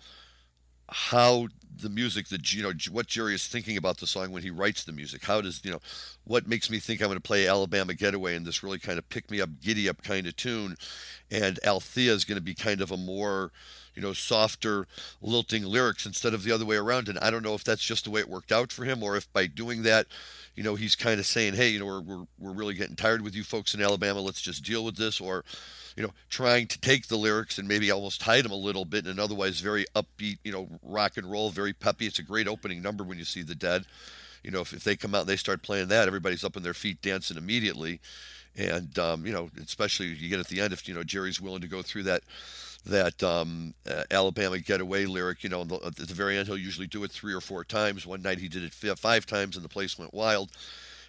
[0.89, 1.47] how
[1.79, 4.83] the music that you know what Jerry is thinking about the song when he writes
[4.83, 5.23] the music.
[5.23, 5.81] How does you know
[6.23, 9.07] what makes me think I'm going to play Alabama Getaway in this really kind of
[9.09, 10.77] pick me up, giddy up kind of tune,
[11.31, 13.51] and Althea is going to be kind of a more
[13.95, 14.87] you know, softer,
[15.21, 17.09] lilting lyrics instead of the other way around.
[17.09, 19.15] And I don't know if that's just the way it worked out for him or
[19.15, 20.07] if by doing that,
[20.55, 23.21] you know, he's kind of saying, hey, you know, we're, we're, we're really getting tired
[23.21, 24.19] with you folks in Alabama.
[24.19, 25.19] Let's just deal with this.
[25.19, 25.43] Or,
[25.95, 29.05] you know, trying to take the lyrics and maybe almost hide them a little bit
[29.05, 32.05] in an otherwise very upbeat, you know, rock and roll, very peppy.
[32.07, 33.85] It's a great opening number when you see the dead.
[34.43, 36.63] You know, if, if they come out and they start playing that, everybody's up on
[36.63, 37.99] their feet dancing immediately.
[38.57, 41.61] And, um, you know, especially you get at the end, if, you know, Jerry's willing
[41.61, 42.23] to go through that
[42.85, 45.43] that um, uh, Alabama Getaway lyric.
[45.43, 48.05] You know, the, at the very end, he'll usually do it three or four times.
[48.05, 50.51] One night he did it five times, and the place went wild.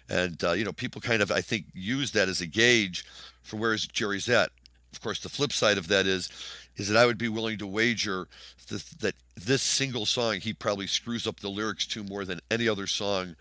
[0.09, 3.05] And uh, you know, people kind of, I think, use that as a gauge
[3.43, 4.49] for where Jerry's at.
[4.93, 6.29] Of course, the flip side of that is,
[6.77, 8.27] is that I would be willing to wager
[8.69, 12.69] that, that this single song he probably screws up the lyrics to more than any
[12.69, 13.35] other song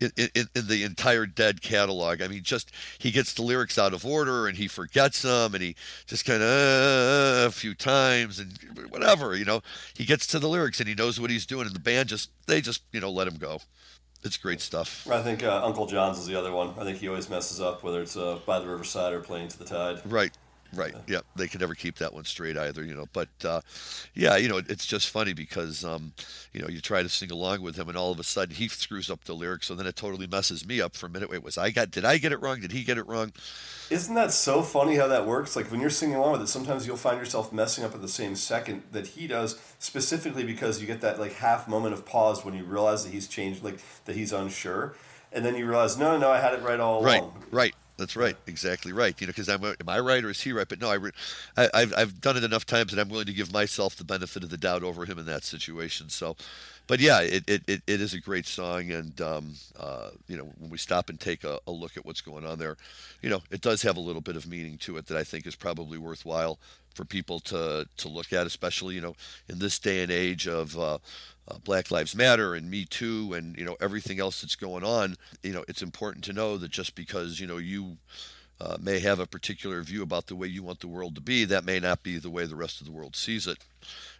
[0.00, 2.22] in, in, in, the entire Dead catalog.
[2.22, 5.62] I mean, just he gets the lyrics out of order and he forgets them and
[5.62, 5.76] he
[6.06, 8.58] just kind of uh, a few times and
[8.88, 9.60] whatever, you know.
[9.94, 12.30] He gets to the lyrics and he knows what he's doing, and the band just
[12.46, 13.60] they just you know let him go.
[14.22, 15.06] It's great stuff.
[15.10, 16.74] I think uh, Uncle John's is the other one.
[16.78, 19.58] I think he always messes up, whether it's uh, by the riverside or playing to
[19.58, 20.00] the tide.
[20.04, 20.32] Right.
[20.74, 20.94] Right.
[21.06, 21.20] Yeah.
[21.36, 23.06] They can never keep that one straight either, you know.
[23.12, 23.60] But uh,
[24.14, 26.12] yeah, you know, it's just funny because um,
[26.52, 28.68] you know you try to sing along with him, and all of a sudden he
[28.68, 31.30] screws up the lyrics, so then it totally messes me up for a minute.
[31.30, 31.90] Wait, was I got?
[31.90, 32.60] Did I get it wrong?
[32.60, 33.32] Did he get it wrong?
[33.90, 35.56] Isn't that so funny how that works?
[35.56, 38.08] Like when you're singing along with it, sometimes you'll find yourself messing up at the
[38.08, 42.44] same second that he does, specifically because you get that like half moment of pause
[42.44, 44.94] when you realize that he's changed, like that he's unsure,
[45.32, 47.04] and then you realize, no, no, I had it right all along.
[47.04, 47.24] Right.
[47.50, 47.74] Right.
[48.00, 49.14] That's right, exactly right.
[49.20, 50.66] You know, because I'm, am I right or is he right?
[50.66, 53.52] But no, I, I, have I've done it enough times that I'm willing to give
[53.52, 56.08] myself the benefit of the doubt over him in that situation.
[56.08, 56.34] So,
[56.90, 60.70] but yeah, it, it, it, is a great song, and um, uh, you know, when
[60.70, 62.76] we stop and take a, a, look at what's going on there,
[63.22, 65.46] you know, it does have a little bit of meaning to it that I think
[65.46, 66.58] is probably worthwhile
[66.96, 69.14] for people to to look at, especially you know,
[69.48, 70.98] in this day and age of uh,
[71.46, 75.14] uh, Black Lives Matter and Me Too and you know everything else that's going on,
[75.44, 77.98] you know it's important to know that just because you know you
[78.60, 81.44] uh, may have a particular view about the way you want the world to be.
[81.44, 83.58] That may not be the way the rest of the world sees it.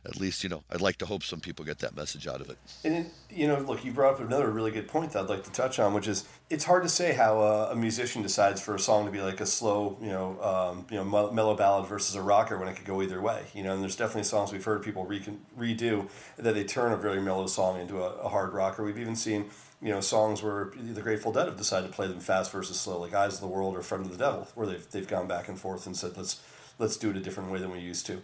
[0.07, 2.49] At least, you know, I'd like to hope some people get that message out of
[2.49, 2.57] it.
[2.85, 5.45] And, it, you know, look, you brought up another really good point that I'd like
[5.45, 8.75] to touch on, which is it's hard to say how a, a musician decides for
[8.75, 12.15] a song to be like a slow, you know, um, you know, mellow ballad versus
[12.15, 13.45] a rocker when it could go either way.
[13.53, 15.23] You know, and there's definitely songs we've heard people re-
[15.59, 18.83] redo that they turn a very mellow song into a, a hard rocker.
[18.83, 19.51] We've even seen
[19.83, 23.01] you know songs where the Grateful Dead have decided to play them fast versus slow,
[23.01, 25.49] like "Eyes of the World" or "Friend of the Devil," where they've they've gone back
[25.49, 26.41] and forth and said let's
[26.79, 28.23] let's do it a different way than we used to.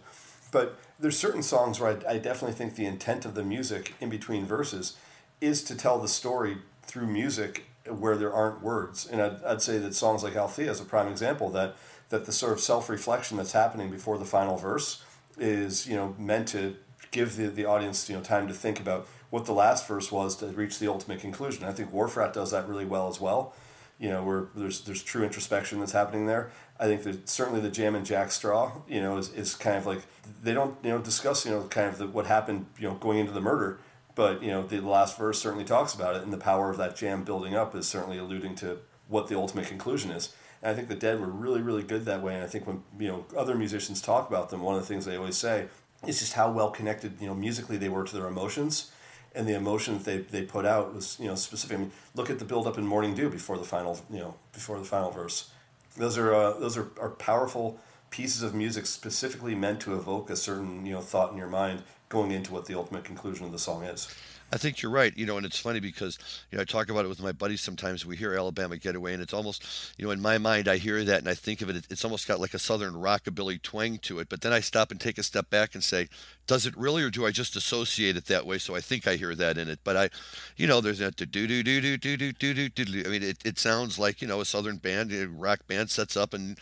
[0.51, 4.09] But there's certain songs where I, I definitely think the intent of the music in
[4.09, 4.95] between verses
[5.41, 9.05] is to tell the story through music where there aren't words.
[9.05, 11.75] And I'd, I'd say that songs like Althea is a prime example that
[12.09, 15.03] that the sort of self reflection that's happening before the final verse
[15.37, 16.75] is you know meant to
[17.11, 20.35] give the, the audience you know time to think about what the last verse was
[20.37, 21.63] to reach the ultimate conclusion.
[21.63, 23.53] I think Wharf Rat does that really well as well.
[23.99, 26.51] You know, where there's there's true introspection that's happening there.
[26.79, 29.87] I think that certainly the Jam and Jack Straw, you know, is, is kind of
[29.87, 30.03] like
[30.43, 33.17] they don't you know discuss you know kind of the, what happened you know going
[33.17, 33.79] into the murder,
[34.13, 36.95] but you know the last verse certainly talks about it, and the power of that
[36.95, 40.33] jam building up is certainly alluding to what the ultimate conclusion is.
[40.61, 42.83] And I think the Dead were really really good that way, and I think when
[42.99, 45.69] you know other musicians talk about them, one of the things they always say
[46.05, 48.91] is just how well connected you know musically they were to their emotions
[49.37, 51.77] and the emotion that they, they put out was you know specific.
[51.77, 54.33] I mean, look at the build up in Morning Dew before the final you know
[54.51, 55.51] before the final verse.
[55.95, 57.79] Those are uh, those are, are powerful
[58.09, 61.83] pieces of music specifically meant to evoke a certain you know thought in your mind
[62.09, 64.07] going into what the ultimate conclusion of the song is.
[64.51, 65.15] I think you're right.
[65.17, 66.17] You know, and it's funny because
[66.51, 68.05] you know I talk about it with my buddies sometimes.
[68.05, 71.19] We hear Alabama Getaway, and it's almost you know in my mind I hear that
[71.19, 71.85] and I think of it.
[71.89, 74.29] It's almost got like a southern rockabilly twang to it.
[74.29, 76.07] But then I stop and take a step back and say,
[76.47, 78.57] does it really, or do I just associate it that way?
[78.57, 79.79] So I think I hear that in it.
[79.83, 80.09] But I,
[80.55, 83.03] you know, there's that do do do do do do do do do.
[83.05, 86.17] I mean, it, it sounds like you know a southern band, a rock band sets
[86.17, 86.57] up and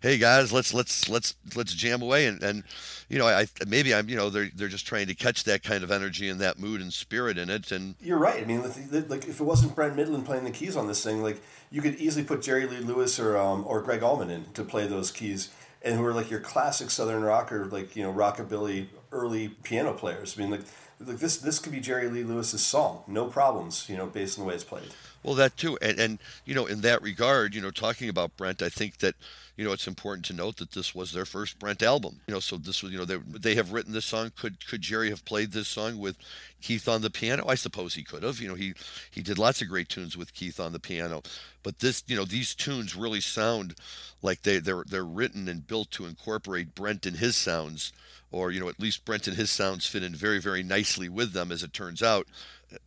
[0.00, 2.64] hey guys, let's let's let's let's jam away and and
[3.08, 5.82] you know I maybe I'm you know they're they're just trying to catch that kind
[5.82, 8.42] of energy and that mood and spirit in it and you're right.
[8.42, 11.40] I mean, like if it wasn't Brent Mydland playing the keys on this thing, like
[11.70, 14.86] you could easily put Jerry Lee Lewis or um, or Gregg Allman in to play
[14.86, 15.50] those keys
[15.82, 20.36] and who are like your classic southern rocker like you know rockabilly early piano players.
[20.36, 20.62] I mean like
[21.00, 24.44] like this this could be Jerry Lee Lewis's song, no problems, you know, based on
[24.44, 24.90] the way it's played.
[25.22, 28.62] Well, that too, and and you know, in that regard, you know, talking about Brent,
[28.62, 29.14] I think that
[29.58, 32.20] you know, it's important to note that this was their first Brent album.
[32.28, 34.30] You know, so this was, you know, they, they have written this song.
[34.36, 36.16] Could could Jerry have played this song with
[36.62, 37.44] Keith on the piano?
[37.48, 38.38] I suppose he could have.
[38.38, 38.74] You know, he
[39.10, 41.22] he did lots of great tunes with Keith on the piano.
[41.64, 43.74] But this, you know, these tunes really sound
[44.22, 47.92] like they they're they're written and built to incorporate Brent and his sounds,
[48.30, 51.32] or you know, at least Brent and his sounds fit in very very nicely with
[51.32, 52.28] them, as it turns out.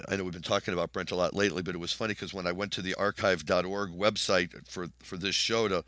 [0.07, 2.34] I know we've been talking about Brent a lot lately, but it was funny because
[2.34, 5.84] when I went to the archive.org website for for this show to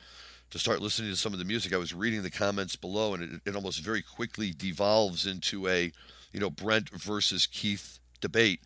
[0.54, 3.24] to start listening to some of the music, I was reading the comments below, and
[3.24, 5.92] it, it almost very quickly devolves into a,
[6.32, 8.62] you know, Brent versus Keith debate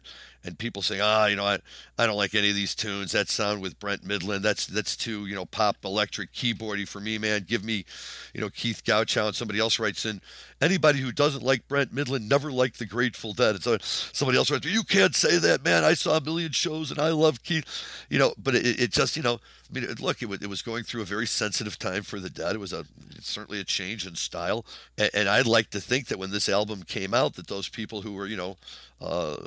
[0.48, 1.60] and people saying, ah, you know, I,
[1.98, 3.12] I don't like any of these tunes.
[3.12, 7.18] That sound with Brent Mydland, that's that's too, you know, pop electric keyboardy for me,
[7.18, 7.46] man.
[7.48, 7.86] Give me,
[8.34, 9.28] you know, Keith Godchaux.
[9.28, 10.22] And somebody else writes in,
[10.62, 13.56] anybody who doesn't like Brent Mydland never liked the Grateful Dead.
[13.56, 15.84] And so somebody else writes, you can't say that, man.
[15.84, 17.66] I saw a million shows and I love Keith,
[18.10, 18.34] you know.
[18.42, 21.02] But it, it just, you know, I mean, look, it was, it was going through
[21.02, 22.56] a very sensitive time for the Dead.
[22.56, 22.86] It was a
[23.20, 24.66] certainly a change in style,
[24.98, 28.02] and, and I'd like to think that when this album came out, that those people
[28.02, 28.56] who were, you know,
[29.02, 29.38] uh,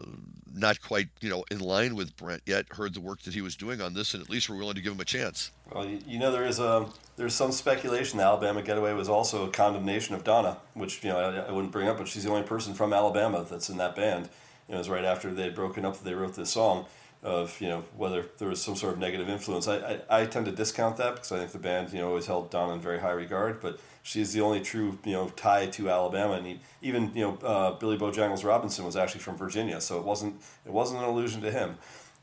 [0.53, 3.57] not quite, you know, in line with Brent yet, heard the work that he was
[3.57, 5.51] doing on this, and at least were willing to give him a chance.
[5.73, 6.87] Well, you know, there is a
[7.17, 11.19] there's some speculation that Alabama Getaway was also a condemnation of Donna, which you know
[11.19, 13.95] I, I, wouldn't bring up, but she's the only person from Alabama that's in that
[13.95, 14.29] band.
[14.69, 16.87] It was right after they had broken up that they wrote this song
[17.23, 19.69] of you know whether there was some sort of negative influence.
[19.69, 19.77] I,
[20.09, 22.51] I, I tend to discount that because I think the band you know always held
[22.51, 26.35] Donna in very high regard, but she's the only true you know tie to Alabama,
[26.35, 30.05] and he, even you know uh, Billy Bojangles Robinson was actually from Virginia, so it
[30.05, 31.77] wasn't it wasn't an allusion to him.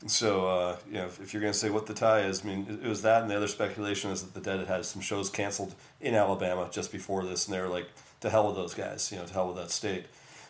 [0.06, 2.48] So uh, you know if, if you're going to say what the tie is, I
[2.48, 4.84] mean it, it was that, and the other speculation is that the Dead had had
[4.84, 7.88] some shows canceled in Alabama just before this, and they were like
[8.20, 10.06] to hell with those guys, you know to hell with that state.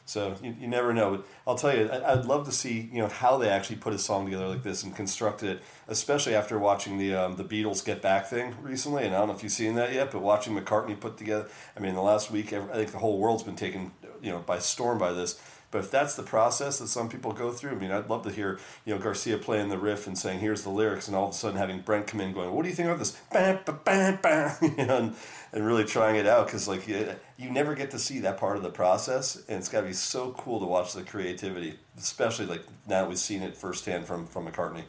[0.09, 1.11] So you, you never know.
[1.11, 3.93] But I'll tell you, I, would love to see you know how they actually put
[3.93, 7.85] a song together like this and construct it, especially after watching the um, the Beatles
[7.85, 9.05] Get Back thing recently.
[9.05, 11.47] And I don't know if you've seen that yet, but watching McCartney put together.
[11.77, 13.93] I mean, the last week, I think the whole world's been taken
[14.23, 15.39] you know by storm by this.
[15.71, 18.31] But if that's the process that some people go through, I mean, I'd love to
[18.31, 21.31] hear you know Garcia playing the riff and saying, "Here's the lyrics," and all of
[21.31, 23.17] a sudden having Brent come in going, "What do you think of this?"
[24.79, 25.15] You know, and,
[25.53, 28.57] and really trying it out because like you, you never get to see that part
[28.57, 32.47] of the process, and it's got to be so cool to watch the creativity, especially
[32.47, 34.85] like now we've seen it firsthand from from McCartney.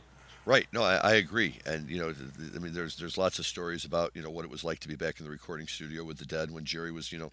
[0.49, 0.67] Right.
[0.73, 1.59] No, I, I agree.
[1.67, 2.11] And you know,
[2.55, 4.87] I mean, there's there's lots of stories about you know what it was like to
[4.87, 7.31] be back in the recording studio with the Dead when Jerry was you know,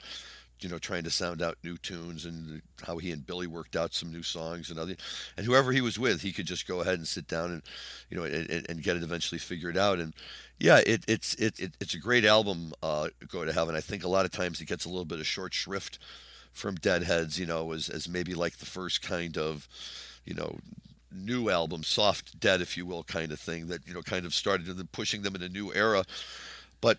[0.61, 3.94] you know, trying to sound out new tunes and how he and Billy worked out
[3.94, 4.96] some new songs and other,
[5.36, 7.62] and whoever he was with, he could just go ahead and sit down and,
[8.11, 9.98] you know, and, and get it eventually figured out.
[9.98, 10.14] And
[10.59, 13.74] yeah, it, it's it, it, it's a great album, uh, Go to Heaven.
[13.74, 15.98] I think a lot of times it gets a little bit of short shrift
[16.52, 19.68] from Deadheads, you know, as as maybe like the first kind of,
[20.24, 20.59] you know,
[21.12, 24.34] new album, soft dead, if you will, kind of thing that you know kind of
[24.34, 26.04] started pushing them in a new era.
[26.80, 26.98] But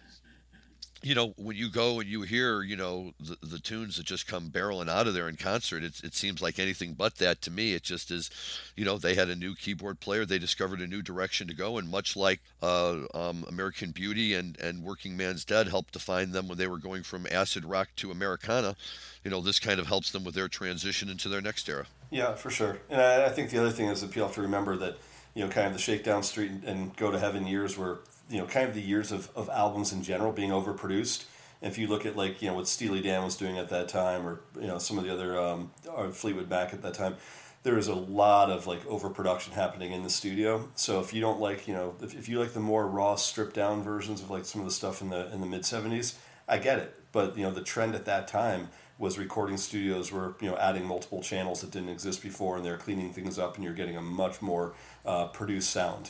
[1.02, 4.28] you know, when you go and you hear, you know, the, the tunes that just
[4.28, 7.52] come barreling out of there in concert, it, it seems like anything but that to
[7.52, 7.74] me.
[7.74, 8.30] It just is,
[8.76, 11.78] you know, they had a new keyboard player, they discovered a new direction to go,
[11.78, 16.58] and much like uh, um, American Beauty and and Workingman's Dead helped define them when
[16.58, 18.76] they were going from acid rock to Americana,
[19.24, 21.86] you know, this kind of helps them with their transition into their next era.
[22.10, 22.80] Yeah, for sure.
[22.89, 24.98] And I, I think the other thing is that people have to remember that,
[25.34, 28.45] you know, kind of the Shakedown Street and Go to Heaven years were, you know,
[28.45, 31.25] kind of the years of, of albums in general being overproduced.
[31.61, 34.28] If you look at like, you know, what Steely Dan was doing at that time
[34.28, 35.71] or, you know, some of the other, um,
[36.11, 37.15] Fleetwood Mac at that time,
[37.63, 40.69] there was a lot of like overproduction happening in the studio.
[40.75, 43.55] So if you don't like, you know, if, if you like the more raw stripped
[43.55, 46.15] down versions of like some of the stuff in the, in the mid 70s,
[46.47, 46.93] I get it.
[47.11, 48.69] But, you know, the trend at that time
[48.99, 52.78] was recording studios were you know adding multiple channels that didn't exist before, and they're
[52.78, 54.73] cleaning things up, and you're getting a much more
[55.05, 56.09] uh, produced sound.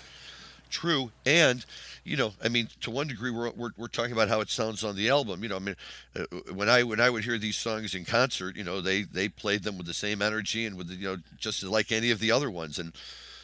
[0.70, 1.66] True, and
[2.04, 4.84] you know, I mean, to one degree, we're, we're, we're talking about how it sounds
[4.84, 5.44] on the album.
[5.44, 5.76] You know, I mean,
[6.16, 9.30] uh, when I when I would hear these songs in concert, you know, they they
[9.30, 12.20] played them with the same energy and with the, you know just like any of
[12.20, 12.94] the other ones, and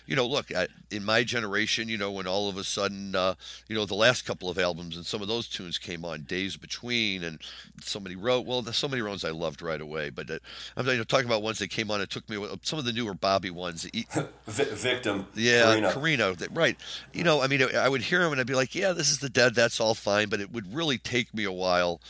[0.06, 0.51] you know, look,
[0.91, 3.36] in my generation, you know, when all of a sudden, uh,
[3.68, 6.58] you know, the last couple of albums and some of those tunes came on, Days
[6.58, 7.39] Between, and
[7.82, 10.39] somebody wrote, well, so many ones I loved right away, but uh,
[10.76, 12.01] I'm you know, talking about ones that came on.
[12.01, 13.84] It took me some of the newer Bobby ones.
[14.47, 15.28] Victim.
[15.36, 15.91] Yeah.
[15.93, 16.47] Corrina.
[16.51, 16.78] Right.
[17.14, 19.20] You know, I mean, I would hear them and I'd be like, yeah, this is
[19.20, 19.56] the Dead.
[19.56, 22.01] That's all fine, but it would really take me a while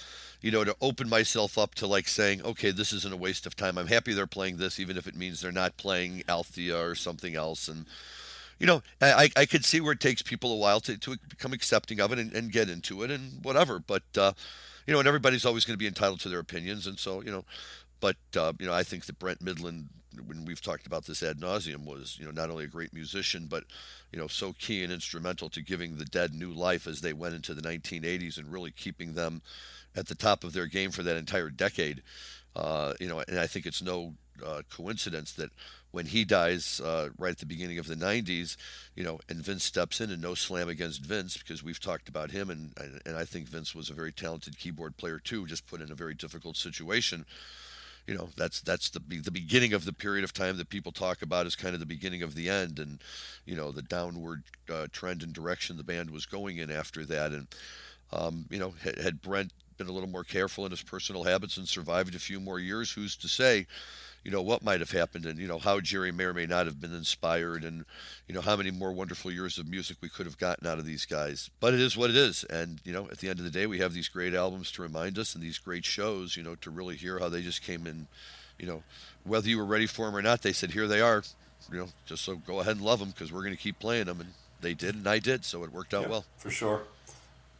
[0.43, 3.55] you know, to open myself up to like saying, okay, this isn't a waste of
[3.55, 3.77] time.
[3.77, 7.33] I'm happy they're playing this, even if it means they're not playing Althea or something
[7.33, 7.69] else.
[7.69, 7.85] And,
[8.59, 11.53] you know, I, I could see where it takes people a while to, to become
[11.53, 13.79] accepting of it and, and get into it and whatever.
[13.79, 14.33] But, uh,
[14.85, 16.87] you know, and everybody's always going to be entitled to their opinions.
[16.87, 17.45] And so, you know,
[18.01, 19.85] but, uh, you know, I think that Brent Mydland,
[20.25, 23.47] when we've talked about this ad nauseum, was, you know, not only a great musician,
[23.49, 23.63] but,
[24.11, 27.35] you know, so key and instrumental to giving the Dead new life as they went
[27.35, 29.41] into the 1980s and really keeping them
[29.95, 32.01] at the top of their game for that entire decade.
[32.55, 34.13] Uh, you know, and I think it's no
[34.45, 35.49] uh, coincidence that
[35.91, 38.57] when he dies uh, right at the beginning of the 90s,
[38.95, 42.31] you know, and Vince steps in and no slam against Vince because we've talked about
[42.31, 42.73] him and
[43.05, 45.95] and I think Vince was a very talented keyboard player too, just put in a
[45.95, 47.25] very difficult situation.
[48.07, 51.21] You know, that's that's the the beginning of the period of time that people talk
[51.21, 53.01] about as kind of the beginning of the end, and
[53.45, 57.31] you know the downward uh, trend and direction the band was going in after that,
[57.31, 57.47] and
[58.11, 61.57] um, you know had, had Brent been a little more careful in his personal habits
[61.57, 63.65] and survived a few more years, who's to say,
[64.23, 66.65] you know, what might have happened and, you know, how Jerry may or may not
[66.65, 67.83] have been inspired and,
[68.27, 70.85] you know, how many more wonderful years of music we could have gotten out of
[70.85, 71.49] these guys.
[71.59, 72.45] But it is what it is.
[72.45, 74.81] And, you know, at the end of the day, we have these great albums to
[74.81, 77.85] remind us and these great shows, you know, to really hear how they just came
[77.85, 78.07] in,
[78.57, 78.83] you know,
[79.25, 81.23] whether you were ready for them or not, they said, here they are,
[81.71, 84.05] you know, just so go ahead and love them because we're going to keep playing
[84.05, 84.21] them.
[84.21, 84.29] And
[84.61, 85.43] they did, and I did.
[85.43, 86.25] So it worked out yeah, well.
[86.37, 86.83] For sure.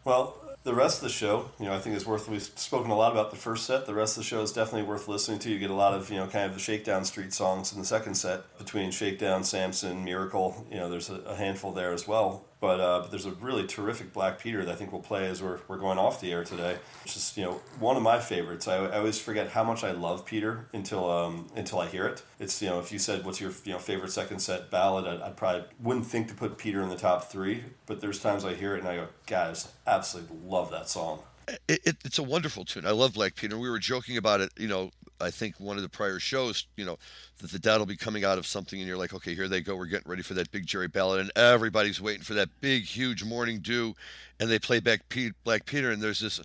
[0.05, 2.29] Well, the rest of the show, you know, I think is worth.
[2.29, 3.85] We've spoken a lot about the first set.
[3.85, 5.51] The rest of the show is definitely worth listening to.
[5.51, 7.85] You get a lot of, you know, kind of the Shakedown Street songs in the
[7.85, 10.65] second set between Shakedown, Samson, Miracle.
[10.71, 12.45] You know, there's a, a handful there as well.
[12.63, 15.43] But, uh, but there's a really terrific Black Peter that I think we'll play as
[15.43, 16.77] we're, we're going off the air today.
[17.03, 18.69] It's just you know one of my favorites.
[18.69, 22.23] I, I always forget how much I love Peter until um, until I hear it.
[22.39, 25.19] It's you know if you said what's your you know favorite second set ballad, I'd,
[25.19, 27.65] I'd probably wouldn't think to put Peter in the top three.
[27.85, 31.19] But there's times I hear it and I go, I just absolutely love that song.
[31.67, 32.85] It, it, it's a wonderful tune.
[32.85, 33.59] I love Black Peter.
[33.59, 36.85] We were joking about it, you know, I think one of the prior shows, you
[36.85, 36.97] know,
[37.39, 39.61] that the dad will be coming out of something, and you're like, okay, here they
[39.61, 39.75] go.
[39.75, 43.23] We're getting ready for that big Jerry ballad, and everybody's waiting for that big, huge
[43.23, 43.95] Morning Dew,
[44.39, 46.41] and they play back Pete, Black Peter, and there's this.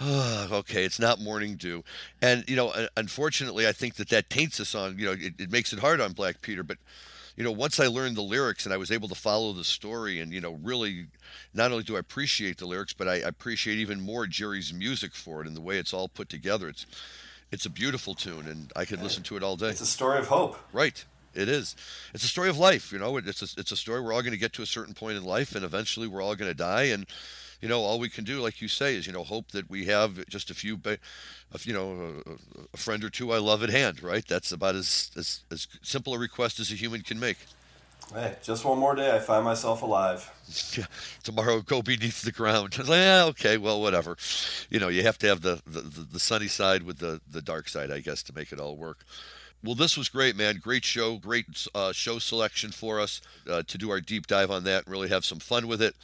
[0.00, 1.82] Oh, okay, it's not Morning Dew,
[2.22, 4.96] and you know, unfortunately, I think that that taints the song.
[4.98, 6.78] You know, it, it makes it hard on Black Peter, but
[7.38, 10.18] you know, once I learned the lyrics and I was able to follow the story,
[10.20, 11.06] and you know, really,
[11.54, 15.40] not only do I appreciate the lyrics, but I appreciate even more Jerry's music for
[15.40, 16.68] it and the way it's all put together.
[16.68, 16.84] It's
[17.50, 19.68] it's a beautiful tune, and I could listen to it all day.
[19.68, 20.58] It's a story of hope.
[20.72, 21.04] Right.
[21.34, 21.76] It is.
[22.14, 22.92] It's a story of life.
[22.92, 24.94] You know, it's a, it's a story we're all going to get to a certain
[24.94, 26.84] point in life, and eventually we're all going to die.
[26.84, 27.06] And
[27.60, 29.84] you know, all we can do, like you say, is you know hope that we
[29.86, 30.80] have just a few,
[31.62, 32.22] you know,
[32.72, 34.02] a, friend or two I love at hand.
[34.02, 34.26] Right.
[34.26, 37.38] That's about as as as simple a request as a human can make.
[38.12, 40.30] Hey, just one more day, I find myself alive.
[41.22, 42.78] Tomorrow go beneath the ground.
[42.88, 44.16] yeah, okay, well, whatever.
[44.70, 47.68] You know, you have to have the, the, the sunny side with the, the dark
[47.68, 49.04] side, I guess, to make it all work.
[49.62, 50.60] Well, this was great, man.
[50.62, 54.64] Great show, great uh, show selection for us uh, to do our deep dive on
[54.64, 55.94] that and really have some fun with it.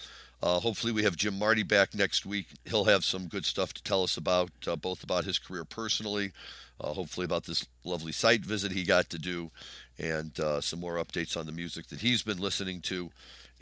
[0.42, 2.48] Uh, hopefully, we have Jim Marty back next week.
[2.66, 6.32] He'll have some good stuff to tell us about, uh, both about his career personally,
[6.80, 9.50] uh, hopefully about this lovely site visit he got to do,
[9.98, 13.10] and uh, some more updates on the music that he's been listening to.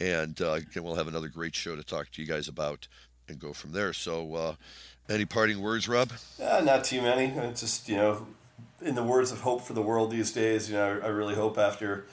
[0.00, 2.88] And uh, again, we'll have another great show to talk to you guys about
[3.28, 3.92] and go from there.
[3.92, 4.54] So, uh,
[5.08, 6.10] any parting words, Rob?
[6.38, 7.26] not too many.
[7.26, 8.26] It's just you know,
[8.80, 11.34] in the words of hope for the world these days, you know, I, I really
[11.34, 12.06] hope after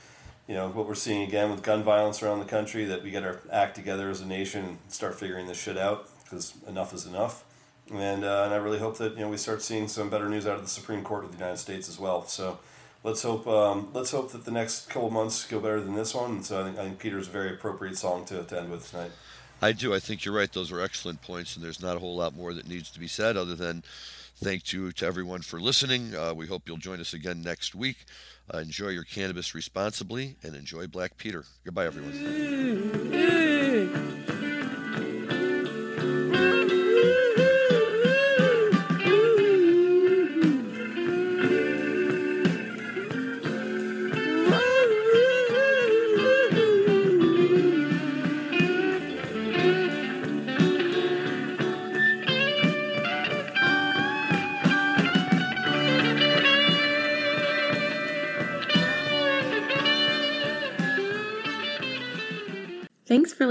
[0.49, 3.23] you know what we're seeing again with gun violence around the country that we get
[3.23, 7.05] our act together as a nation and start figuring this shit out because enough is
[7.05, 7.43] enough
[7.93, 10.47] and uh, and I really hope that you know we start seeing some better news
[10.47, 12.57] out of the Supreme Court of the United States as well so
[13.03, 16.31] let's hope um, let's hope that the next couple months go better than this one.
[16.31, 18.89] And so I think, I think Peter's a very appropriate song to, to end with
[18.89, 19.11] tonight.
[19.61, 19.93] I do.
[19.93, 20.51] I think you're right.
[20.51, 23.07] Those are excellent points and there's not a whole lot more that needs to be
[23.07, 23.83] said other than
[24.37, 26.15] thank you to everyone for listening.
[26.15, 28.05] Uh, we hope you'll join us again next week.
[28.53, 31.43] Uh, enjoy your cannabis responsibly and enjoy Black Peter.
[31.65, 33.48] Goodbye, everyone.